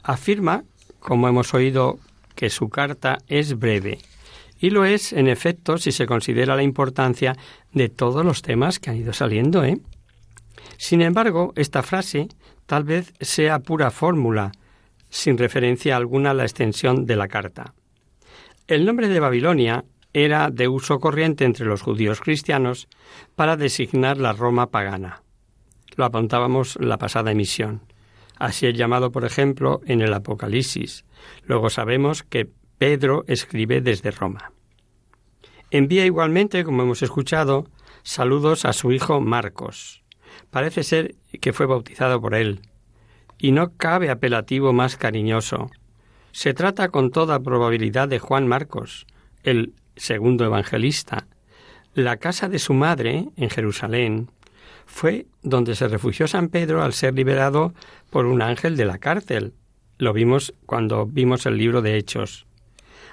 [0.04, 0.64] Afirma,
[1.00, 2.00] como hemos oído,
[2.36, 4.00] que su carta es breve,
[4.60, 7.36] y lo es, en efecto, si se considera la importancia
[7.74, 9.80] de todos los temas que han ido saliendo, ¿eh?
[10.78, 12.28] Sin embargo, esta frase
[12.66, 14.52] tal vez sea pura fórmula,
[15.10, 17.74] sin referencia alguna a la extensión de la carta.
[18.68, 19.84] El nombre de Babilonia
[20.14, 22.88] era de uso corriente entre los judíos cristianos
[23.36, 25.22] para designar la Roma pagana.
[25.96, 27.82] Lo apuntábamos la pasada emisión.
[28.38, 31.06] Así es llamado, por ejemplo, en el Apocalipsis.
[31.46, 34.52] Luego sabemos que Pedro escribe desde Roma.
[35.70, 37.68] Envía igualmente, como hemos escuchado,
[38.04, 40.04] saludos a su hijo Marcos.
[40.50, 42.62] Parece ser que fue bautizado por él.
[43.38, 45.70] Y no cabe apelativo más cariñoso.
[46.32, 49.06] Se trata con toda probabilidad de Juan Marcos,
[49.44, 51.28] el segundo evangelista.
[51.94, 54.30] La casa de su madre, en Jerusalén,
[54.92, 57.74] fue donde se refugió San Pedro al ser liberado
[58.10, 59.54] por un ángel de la cárcel.
[59.98, 62.46] Lo vimos cuando vimos el libro de Hechos.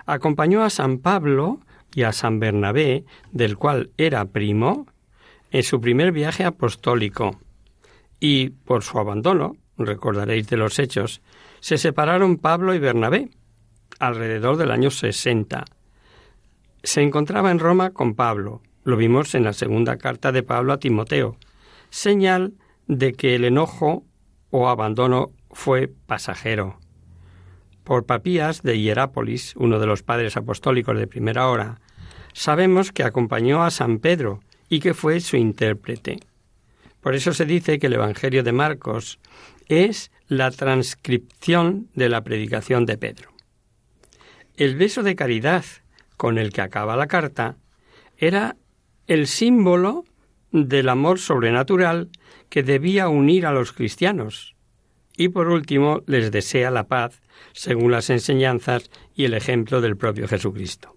[0.04, 1.60] Acompañó a San Pablo
[1.94, 4.86] y a San Bernabé, del cual era primo,
[5.50, 7.38] en su primer viaje apostólico
[8.20, 11.22] y por su abandono, recordaréis de los hechos,
[11.60, 13.30] se separaron Pablo y Bernabé
[14.00, 15.64] alrededor del año 60.
[16.82, 20.78] Se encontraba en Roma con Pablo, lo vimos en la segunda carta de Pablo a
[20.78, 21.36] Timoteo,
[21.90, 22.54] señal
[22.86, 24.04] de que el enojo
[24.50, 26.78] o abandono fue pasajero.
[27.84, 31.80] Por Papías de Hierápolis, uno de los padres apostólicos de primera hora,
[32.32, 36.20] sabemos que acompañó a San Pedro y que fue su intérprete.
[37.00, 39.18] Por eso se dice que el Evangelio de Marcos
[39.68, 43.30] es la transcripción de la predicación de Pedro.
[44.56, 45.64] El beso de caridad
[46.16, 47.56] con el que acaba la carta
[48.16, 48.56] era
[49.06, 50.04] el símbolo
[50.52, 52.08] del amor sobrenatural
[52.48, 54.54] que debía unir a los cristianos.
[55.16, 57.20] Y por último les desea la paz
[57.52, 60.94] según las enseñanzas y el ejemplo del propio Jesucristo.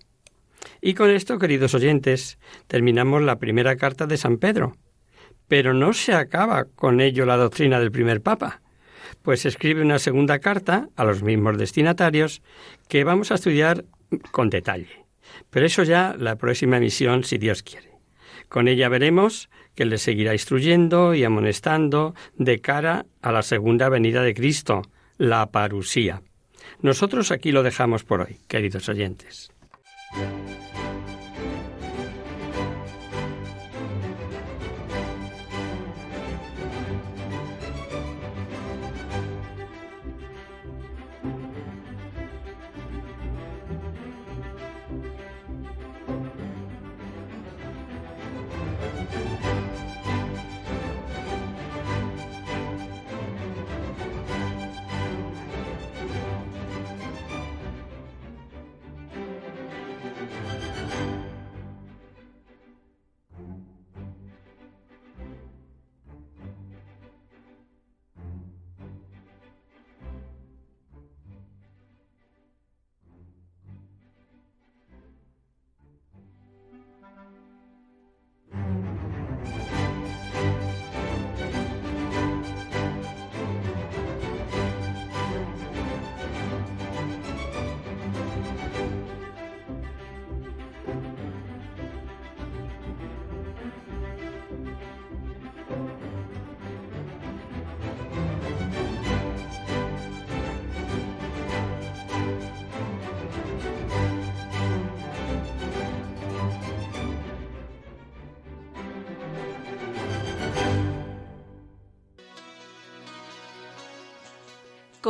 [0.82, 4.78] Y con esto, queridos oyentes, terminamos la primera carta de San Pedro.
[5.48, 8.62] Pero no se acaba con ello la doctrina del primer Papa,
[9.22, 12.42] pues escribe una segunda carta a los mismos destinatarios
[12.88, 13.86] que vamos a estudiar
[14.32, 15.06] con detalle.
[15.50, 17.91] Pero eso ya la próxima emisión, si Dios quiere.
[18.52, 24.24] Con ella veremos que le seguirá instruyendo y amonestando de cara a la segunda venida
[24.24, 24.82] de Cristo,
[25.18, 26.22] la parusía.
[26.82, 29.54] Nosotros aquí lo dejamos por hoy, queridos oyentes.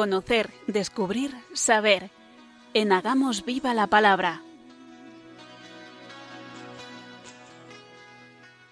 [0.02, 2.10] Conocer, descubrir, saber.
[2.74, 4.41] En Hagamos Viva la Palabra.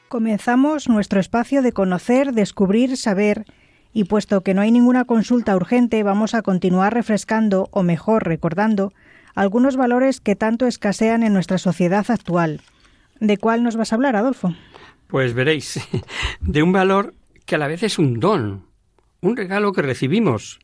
[0.08, 3.46] Comenzamos nuestro espacio de conocer, descubrir, saber,
[3.94, 8.92] y puesto que no hay ninguna consulta urgente, vamos a continuar refrescando, o mejor, recordando,
[9.36, 12.62] algunos valores que tanto escasean en nuestra sociedad actual.
[13.20, 14.56] ¿De cuál nos vas a hablar, Adolfo?
[15.06, 15.80] Pues veréis,
[16.42, 17.14] de un valor
[17.46, 18.66] que a la vez es un don,
[19.22, 20.60] un regalo que recibimos,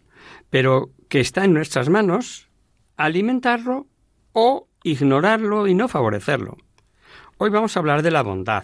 [0.56, 2.48] pero que está en nuestras manos
[2.96, 3.88] alimentarlo
[4.32, 6.56] o ignorarlo y no favorecerlo.
[7.38, 8.64] Hoy vamos a hablar de la bondad,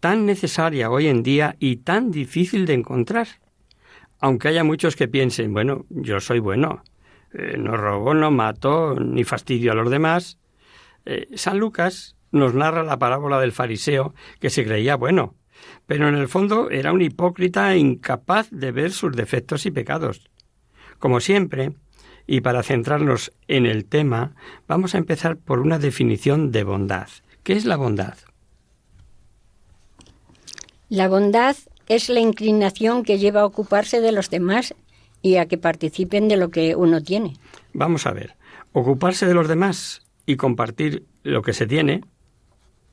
[0.00, 3.28] tan necesaria hoy en día y tan difícil de encontrar.
[4.20, 6.82] Aunque haya muchos que piensen, bueno, yo soy bueno,
[7.34, 10.38] eh, no robo, no mato, ni fastidio a los demás.
[11.04, 15.34] Eh, San Lucas nos narra la parábola del fariseo que se creía bueno,
[15.84, 20.30] pero en el fondo era un hipócrita incapaz de ver sus defectos y pecados.
[21.00, 21.72] Como siempre,
[22.26, 24.36] y para centrarnos en el tema,
[24.68, 27.08] vamos a empezar por una definición de bondad.
[27.42, 28.16] ¿Qué es la bondad?
[30.88, 31.56] La bondad
[31.88, 34.74] es la inclinación que lleva a ocuparse de los demás
[35.22, 37.34] y a que participen de lo que uno tiene.
[37.72, 38.36] Vamos a ver,
[38.72, 42.04] ocuparse de los demás y compartir lo que se tiene,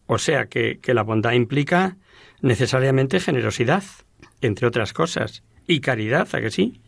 [0.08, 1.98] o sea que, que la bondad implica
[2.42, 3.84] necesariamente generosidad,
[4.42, 6.80] entre otras cosas, y caridad, ¿a que sí?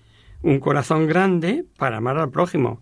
[0.42, 2.82] Un corazón grande para amar al prójimo.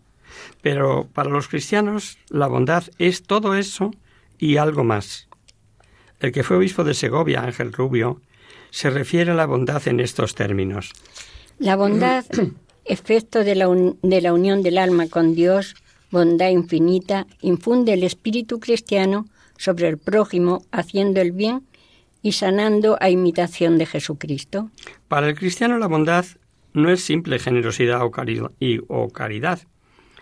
[0.61, 3.91] Pero para los cristianos la bondad es todo eso
[4.37, 5.27] y algo más.
[6.19, 8.21] El que fue obispo de Segovia, Ángel Rubio,
[8.71, 10.91] se refiere a la bondad en estos términos.
[11.59, 12.25] La bondad,
[12.85, 13.67] efecto de la,
[14.01, 15.75] de la unión del alma con Dios,
[16.11, 19.25] bondad infinita, infunde el espíritu cristiano
[19.57, 21.63] sobre el prójimo, haciendo el bien
[22.21, 24.69] y sanando a imitación de Jesucristo.
[25.07, 26.25] Para el cristiano la bondad
[26.77, 28.11] no es simple generosidad o
[29.09, 29.61] caridad,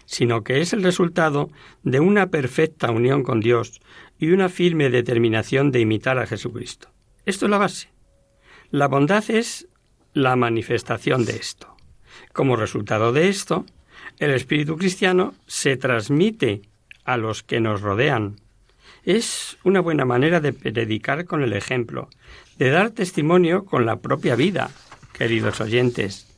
[0.06, 1.50] sino que es el resultado
[1.84, 3.82] de una perfecta unión con Dios
[4.20, 6.90] y una firme determinación de imitar a Jesucristo.
[7.26, 7.90] Esto es la base.
[8.72, 9.68] La bondad es
[10.14, 11.76] la manifestación de esto.
[12.34, 13.66] Como resultado de esto,
[14.20, 16.62] el espíritu cristiano se transmite
[17.04, 18.40] a los que nos rodean.
[19.04, 22.10] Es una buena manera de predicar con el ejemplo,
[22.58, 24.72] de dar testimonio con la propia vida,
[25.14, 26.35] queridos oyentes.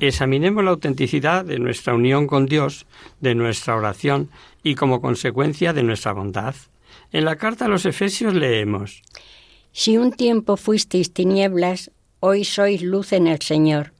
[0.00, 2.86] Examinemos la autenticidad de nuestra unión con Dios,
[3.20, 4.28] de nuestra oración
[4.62, 6.54] y como consecuencia de nuestra bondad.
[7.12, 9.02] En la carta a los Efesios leemos
[9.72, 11.90] Si un tiempo fuisteis tinieblas,
[12.20, 13.92] hoy sois luz en el Señor.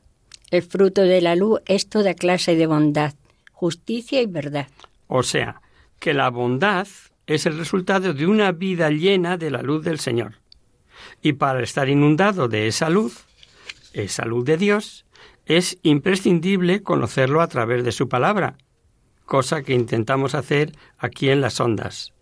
[0.51, 3.15] El fruto de la luz es toda clase de bondad,
[3.53, 4.69] justicia y verdad.
[5.09, 5.63] O sea,
[5.99, 6.87] que la bondad
[7.27, 10.35] es el resultado de una vida llena de la luz del Señor.
[11.23, 13.25] Y para estar inundado de esa luz,
[13.95, 15.06] esa luz de Dios,
[15.47, 18.59] es imprescindible conocerlo a través de su palabra,
[19.25, 22.13] cosa que intentamos hacer aquí en las ondas.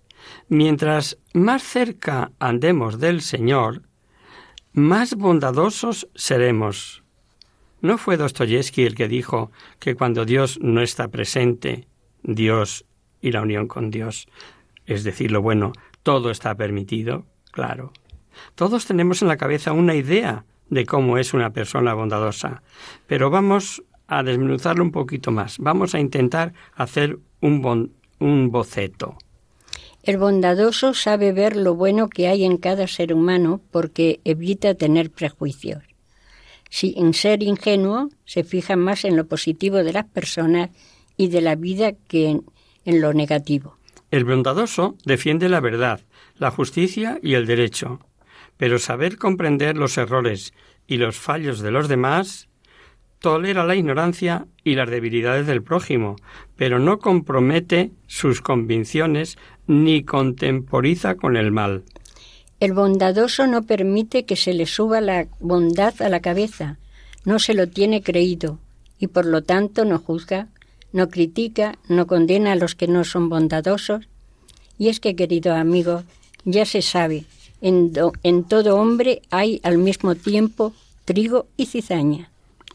[0.49, 3.83] Mientras más cerca andemos del Señor,
[4.73, 7.03] más bondadosos seremos.
[7.81, 11.87] ¿No fue Dostoyevsky el que dijo que cuando Dios no está presente,
[12.23, 12.87] Dios
[13.21, 14.27] y la unión con Dios,
[14.87, 15.73] es decir, lo bueno,
[16.03, 17.27] todo está permitido?
[17.53, 17.93] Claro.
[18.55, 22.63] Todos tenemos en la cabeza una idea de cómo es una persona bondadosa,
[23.07, 25.59] pero vamos a desmenuzarlo un poquito más.
[25.59, 29.17] Vamos a intentar hacer un, un boceto.
[30.03, 35.11] El bondadoso sabe ver lo bueno que hay en cada ser humano porque evita tener
[35.11, 35.83] prejuicios.
[36.69, 40.71] Sin ser ingenuo, se fija más en lo positivo de las personas
[41.17, 42.45] y de la vida que en,
[42.85, 43.79] en lo negativo.
[44.11, 46.01] El bondadoso defiende la verdad,
[46.37, 48.01] la justicia y el derecho,
[48.57, 50.53] pero saber comprender los errores
[50.87, 52.49] y los fallos de los demás
[53.19, 56.17] tolera la ignorancia y las debilidades del prójimo,
[56.57, 61.85] pero no compromete sus convicciones ni contemporiza con el mal.
[62.61, 66.79] El bondadoso no permite que se le suba la bondad a la cabeza,
[67.25, 68.59] no se lo tiene creído
[68.99, 70.49] y por lo tanto no juzga,
[70.93, 74.07] no critica, no condena a los que no son bondadosos.
[74.79, 76.05] Y es que, querido amigo,
[76.45, 77.25] ya se sabe,
[77.65, 80.75] en, todo hombre hay al mismo tiempo
[81.07, 82.31] trigo y cizaña.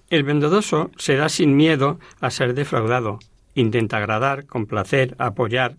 [0.09, 3.19] El bondadoso se da sin miedo a ser defraudado,
[3.53, 5.77] intenta agradar, complacer, apoyar,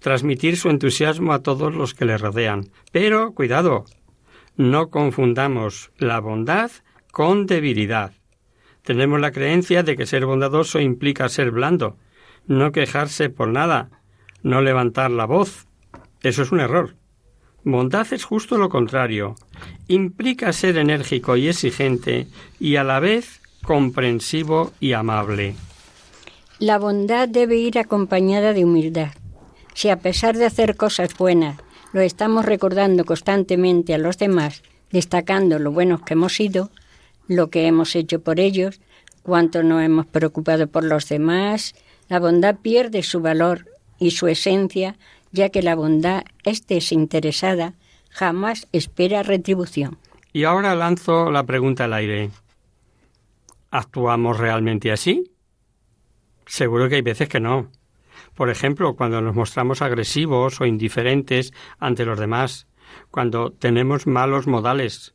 [0.00, 2.68] transmitir su entusiasmo a todos los que le rodean.
[2.92, 3.86] Pero, cuidado,
[4.56, 6.70] no confundamos la bondad
[7.10, 8.12] con debilidad.
[8.84, 11.96] Tenemos la creencia de que ser bondadoso implica ser blando,
[12.46, 13.90] no quejarse por nada,
[14.42, 15.66] no levantar la voz.
[16.22, 16.94] Eso es un error.
[17.64, 19.36] Bondad es justo lo contrario.
[19.88, 22.26] Implica ser enérgico y exigente
[22.60, 25.54] y a la vez comprensivo y amable.
[26.58, 29.12] La bondad debe ir acompañada de humildad.
[29.72, 31.56] Si a pesar de hacer cosas buenas
[31.92, 36.70] lo estamos recordando constantemente a los demás, destacando lo buenos que hemos sido,
[37.28, 38.80] lo que hemos hecho por ellos,
[39.22, 41.74] cuánto nos hemos preocupado por los demás,
[42.08, 43.66] la bondad pierde su valor
[43.98, 44.96] y su esencia,
[45.34, 47.74] ya que la bondad es desinteresada,
[48.08, 49.98] jamás espera retribución.
[50.32, 52.30] Y ahora lanzo la pregunta al aire.
[53.72, 55.32] ¿Actuamos realmente así?
[56.46, 57.68] Seguro que hay veces que no.
[58.36, 62.68] Por ejemplo, cuando nos mostramos agresivos o indiferentes ante los demás,
[63.10, 65.14] cuando tenemos malos modales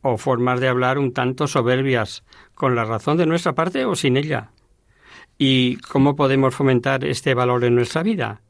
[0.00, 4.16] o formas de hablar un tanto soberbias, con la razón de nuestra parte o sin
[4.16, 4.50] ella.
[5.36, 8.40] ¿Y cómo podemos fomentar este valor en nuestra vida?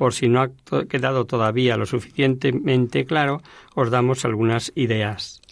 [0.00, 0.48] Por si no ha
[0.88, 3.42] quedado todavía lo suficientemente claro,
[3.74, 5.42] os damos algunas ideas.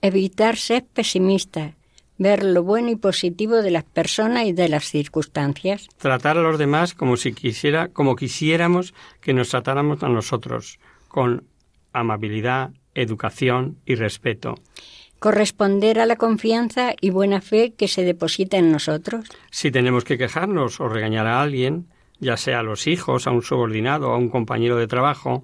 [0.00, 1.76] Evitar ser pesimista,
[2.18, 5.86] ver lo bueno y positivo de las personas y de las circunstancias.
[5.98, 11.44] Tratar a los demás como si quisiera, como quisiéramos que nos tratáramos a nosotros, con
[11.92, 14.56] amabilidad, educación y respeto.
[15.20, 19.26] Corresponder a la confianza y buena fe que se deposita en nosotros.
[19.52, 21.86] Si tenemos que quejarnos o regañar a alguien,
[22.22, 25.42] ya sea a los hijos, a un subordinado o a un compañero de trabajo,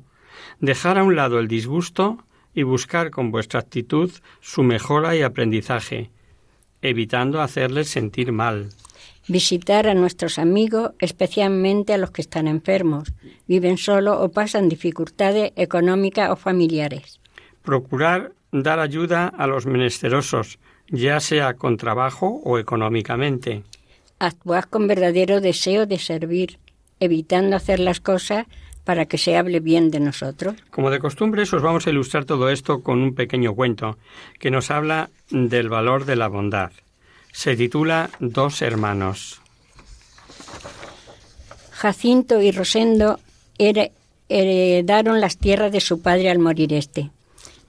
[0.61, 2.19] dejar a un lado el disgusto
[2.55, 6.11] y buscar con vuestra actitud su mejora y aprendizaje,
[6.81, 8.69] evitando hacerles sentir mal.
[9.27, 13.13] Visitar a nuestros amigos, especialmente a los que están enfermos,
[13.49, 17.21] viven solo o pasan dificultades económicas o familiares.
[17.65, 23.65] Procurar dar ayuda a los menesterosos, ya sea con trabajo o económicamente.
[24.21, 26.59] Actuar con verdadero deseo de servir,
[27.01, 28.47] evitando hacer las cosas
[28.85, 30.55] para que se hable bien de nosotros.
[30.71, 33.99] Como de costumbre, os vamos a ilustrar todo esto con un pequeño cuento
[34.39, 36.73] que nos habla del valor de la bondad.
[37.33, 39.43] Se titula Dos hermanos.
[41.71, 43.21] Jacinto y Rosendo
[43.59, 47.11] heredaron las tierras de su padre al morir éste.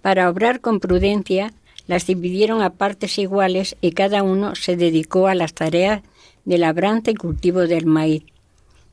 [0.02, 1.52] Para obrar con prudencia,
[1.88, 6.02] las dividieron a partes iguales y cada uno se dedicó a las tareas
[6.46, 8.24] de labranza y cultivo del maíz.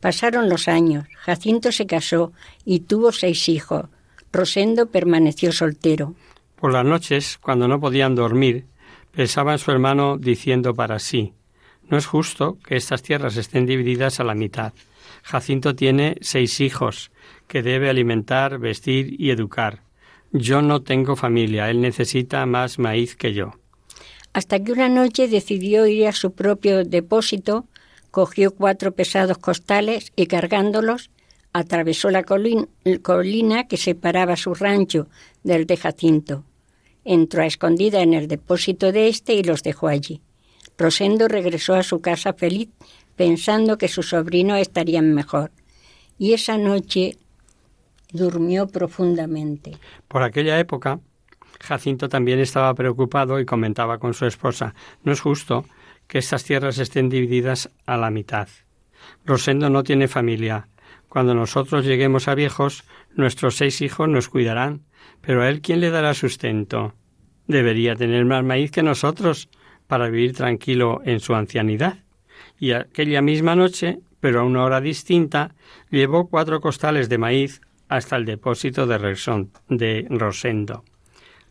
[0.06, 2.32] Pasaron los años, Jacinto se casó
[2.64, 3.86] y tuvo seis hijos.
[4.32, 6.14] Rosendo permaneció soltero.
[6.54, 8.66] Por las noches, cuando no podían dormir,
[9.10, 11.32] pensaba en su hermano diciendo para sí
[11.90, 14.74] No es justo que estas tierras estén divididas a la mitad.
[15.24, 17.10] Jacinto tiene seis hijos
[17.48, 19.82] que debe alimentar, vestir y educar.
[20.30, 23.54] Yo no tengo familia, él necesita más maíz que yo.
[24.32, 27.66] Hasta que una noche decidió ir a su propio depósito,
[28.16, 31.10] cogió cuatro pesados costales y cargándolos
[31.52, 35.08] atravesó la colina, que separaba su rancho
[35.42, 36.42] del de Jacinto.
[37.04, 40.22] Entró a escondida en el depósito de éste y los dejó allí.
[40.78, 42.70] Rosendo regresó a su casa feliz,
[43.16, 45.50] pensando que su sobrino estaría mejor.
[46.18, 47.18] Y esa noche
[48.12, 49.76] durmió profundamente.
[50.08, 51.00] Por aquella época,
[51.60, 55.66] Jacinto también estaba preocupado y comentaba con su esposa No es justo
[56.06, 58.48] que estas tierras estén divididas a la mitad.
[59.24, 60.68] Rosendo no tiene familia.
[61.08, 62.84] Cuando nosotros lleguemos a viejos,
[63.14, 64.82] nuestros seis hijos nos cuidarán,
[65.20, 66.94] pero a él ¿quién le dará sustento?
[67.46, 69.48] Debería tener más maíz que nosotros
[69.86, 71.98] para vivir tranquilo en su ancianidad.
[72.58, 75.54] Y aquella misma noche, pero a una hora distinta,
[75.90, 78.98] llevó cuatro costales de maíz hasta el depósito de,
[79.68, 80.84] de Rosendo.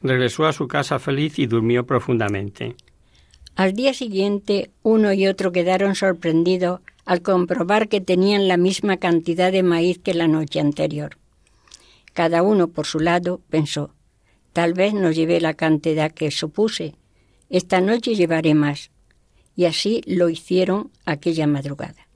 [0.01, 2.76] Regresó a su casa feliz y durmió profundamente.
[3.56, 9.51] Al día siguiente, uno y otro quedaron sorprendidos al comprobar que tenían la misma cantidad
[9.51, 11.18] de maíz que la noche anterior.
[12.14, 13.93] Cada uno por su lado pensó,
[14.51, 16.95] tal vez no llevé la cantidad que supuse,
[17.49, 18.91] esta noche llevaré más.
[19.56, 22.08] Y así lo hicieron aquella madrugada.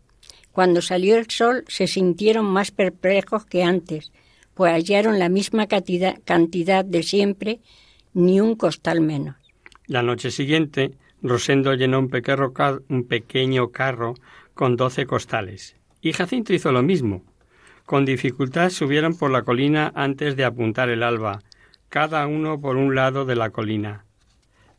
[0.52, 4.12] Cuando salió el sol se sintieron más perplejos que antes,
[4.56, 7.62] pues hallaron la misma cantidad, de siempre,
[8.14, 9.36] ni un costal menos.
[9.88, 12.10] La noche siguiente, Rosendo llenó un
[13.08, 14.16] pequeño, carro
[14.54, 17.24] con doce costales, y Jacinto hizo lo mismo.
[17.86, 21.42] Con dificultad subieron por la colina antes de apuntar el alba,
[21.90, 24.06] cada uno por un lado de la colina.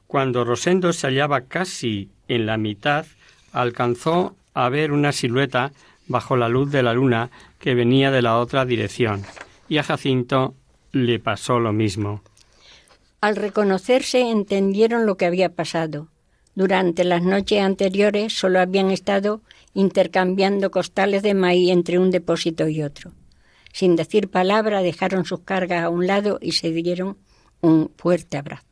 [0.07, 3.07] Cuando Rosendo se hallaba casi en la mitad,
[3.53, 5.73] alcanzó a ver una silueta
[6.09, 9.23] bajo la luz de la luna que venía de la otra dirección,
[9.69, 10.55] y a Jacinto
[10.93, 12.23] le pasó lo mismo.
[13.21, 16.09] Al reconocerse entendieron lo que había pasado.
[16.55, 19.41] Durante las noches anteriores solo habían estado
[19.75, 23.13] intercambiando costales de maíz entre un depósito y otro.
[23.73, 27.17] Sin decir palabra dejaron sus cargas a un lado y se dieron
[27.61, 28.65] un fuerte abrazo.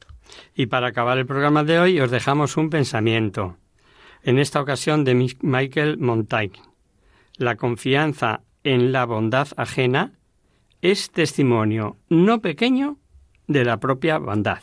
[0.55, 3.57] Y para acabar el programa de hoy os dejamos un pensamiento,
[4.22, 6.61] en esta ocasión de Michael Montaigne.
[7.37, 10.12] La confianza en la bondad ajena
[10.83, 12.99] es testimonio no pequeño
[13.47, 14.62] de la propia bondad.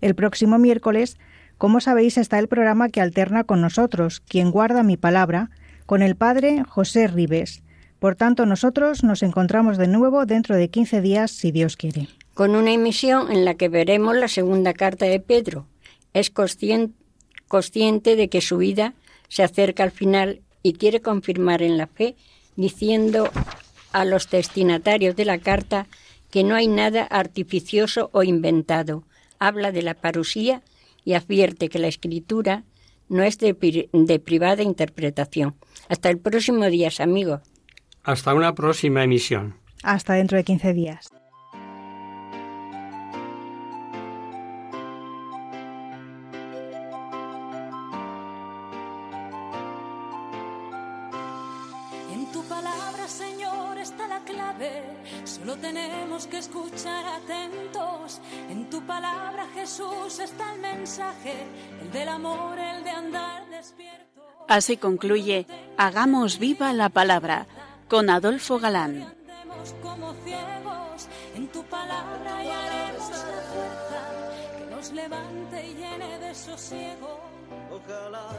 [0.00, 1.18] El próximo miércoles,
[1.56, 5.50] como sabéis, está el programa que alterna con nosotros, quien guarda mi palabra,
[5.86, 7.63] con el padre José Ribes.
[8.04, 12.08] Por tanto, nosotros nos encontramos de nuevo dentro de 15 días, si Dios quiere.
[12.34, 15.66] Con una emisión en la que veremos la segunda carta de Pedro.
[16.12, 16.92] Es consciente,
[17.48, 18.92] consciente de que su vida
[19.28, 22.14] se acerca al final y quiere confirmar en la fe,
[22.56, 23.30] diciendo
[23.92, 25.86] a los destinatarios de la carta
[26.30, 29.04] que no hay nada artificioso o inventado,
[29.38, 30.60] habla de la parusía
[31.06, 32.64] y advierte que la escritura
[33.08, 35.54] no es de, de privada interpretación.
[35.88, 37.40] Hasta el próximo día, amigos.
[38.04, 39.56] Hasta una próxima emisión.
[39.82, 41.10] Hasta dentro de 15 días.
[55.24, 58.20] Solo tenemos que escuchar atentos.
[58.50, 61.34] En tu palabra, Jesús, está el mensaje,
[61.82, 64.22] el del amor, el de andar despierto.
[64.48, 65.46] Así concluye
[65.76, 67.46] Hagamos viva la palabra
[67.94, 69.06] con Adolfo Galán.
[69.80, 76.34] Como ciegos, en tu palabra y haremos la fuerza que nos levante y llene de
[76.34, 77.20] sosiego.
[77.70, 78.30] Ojalá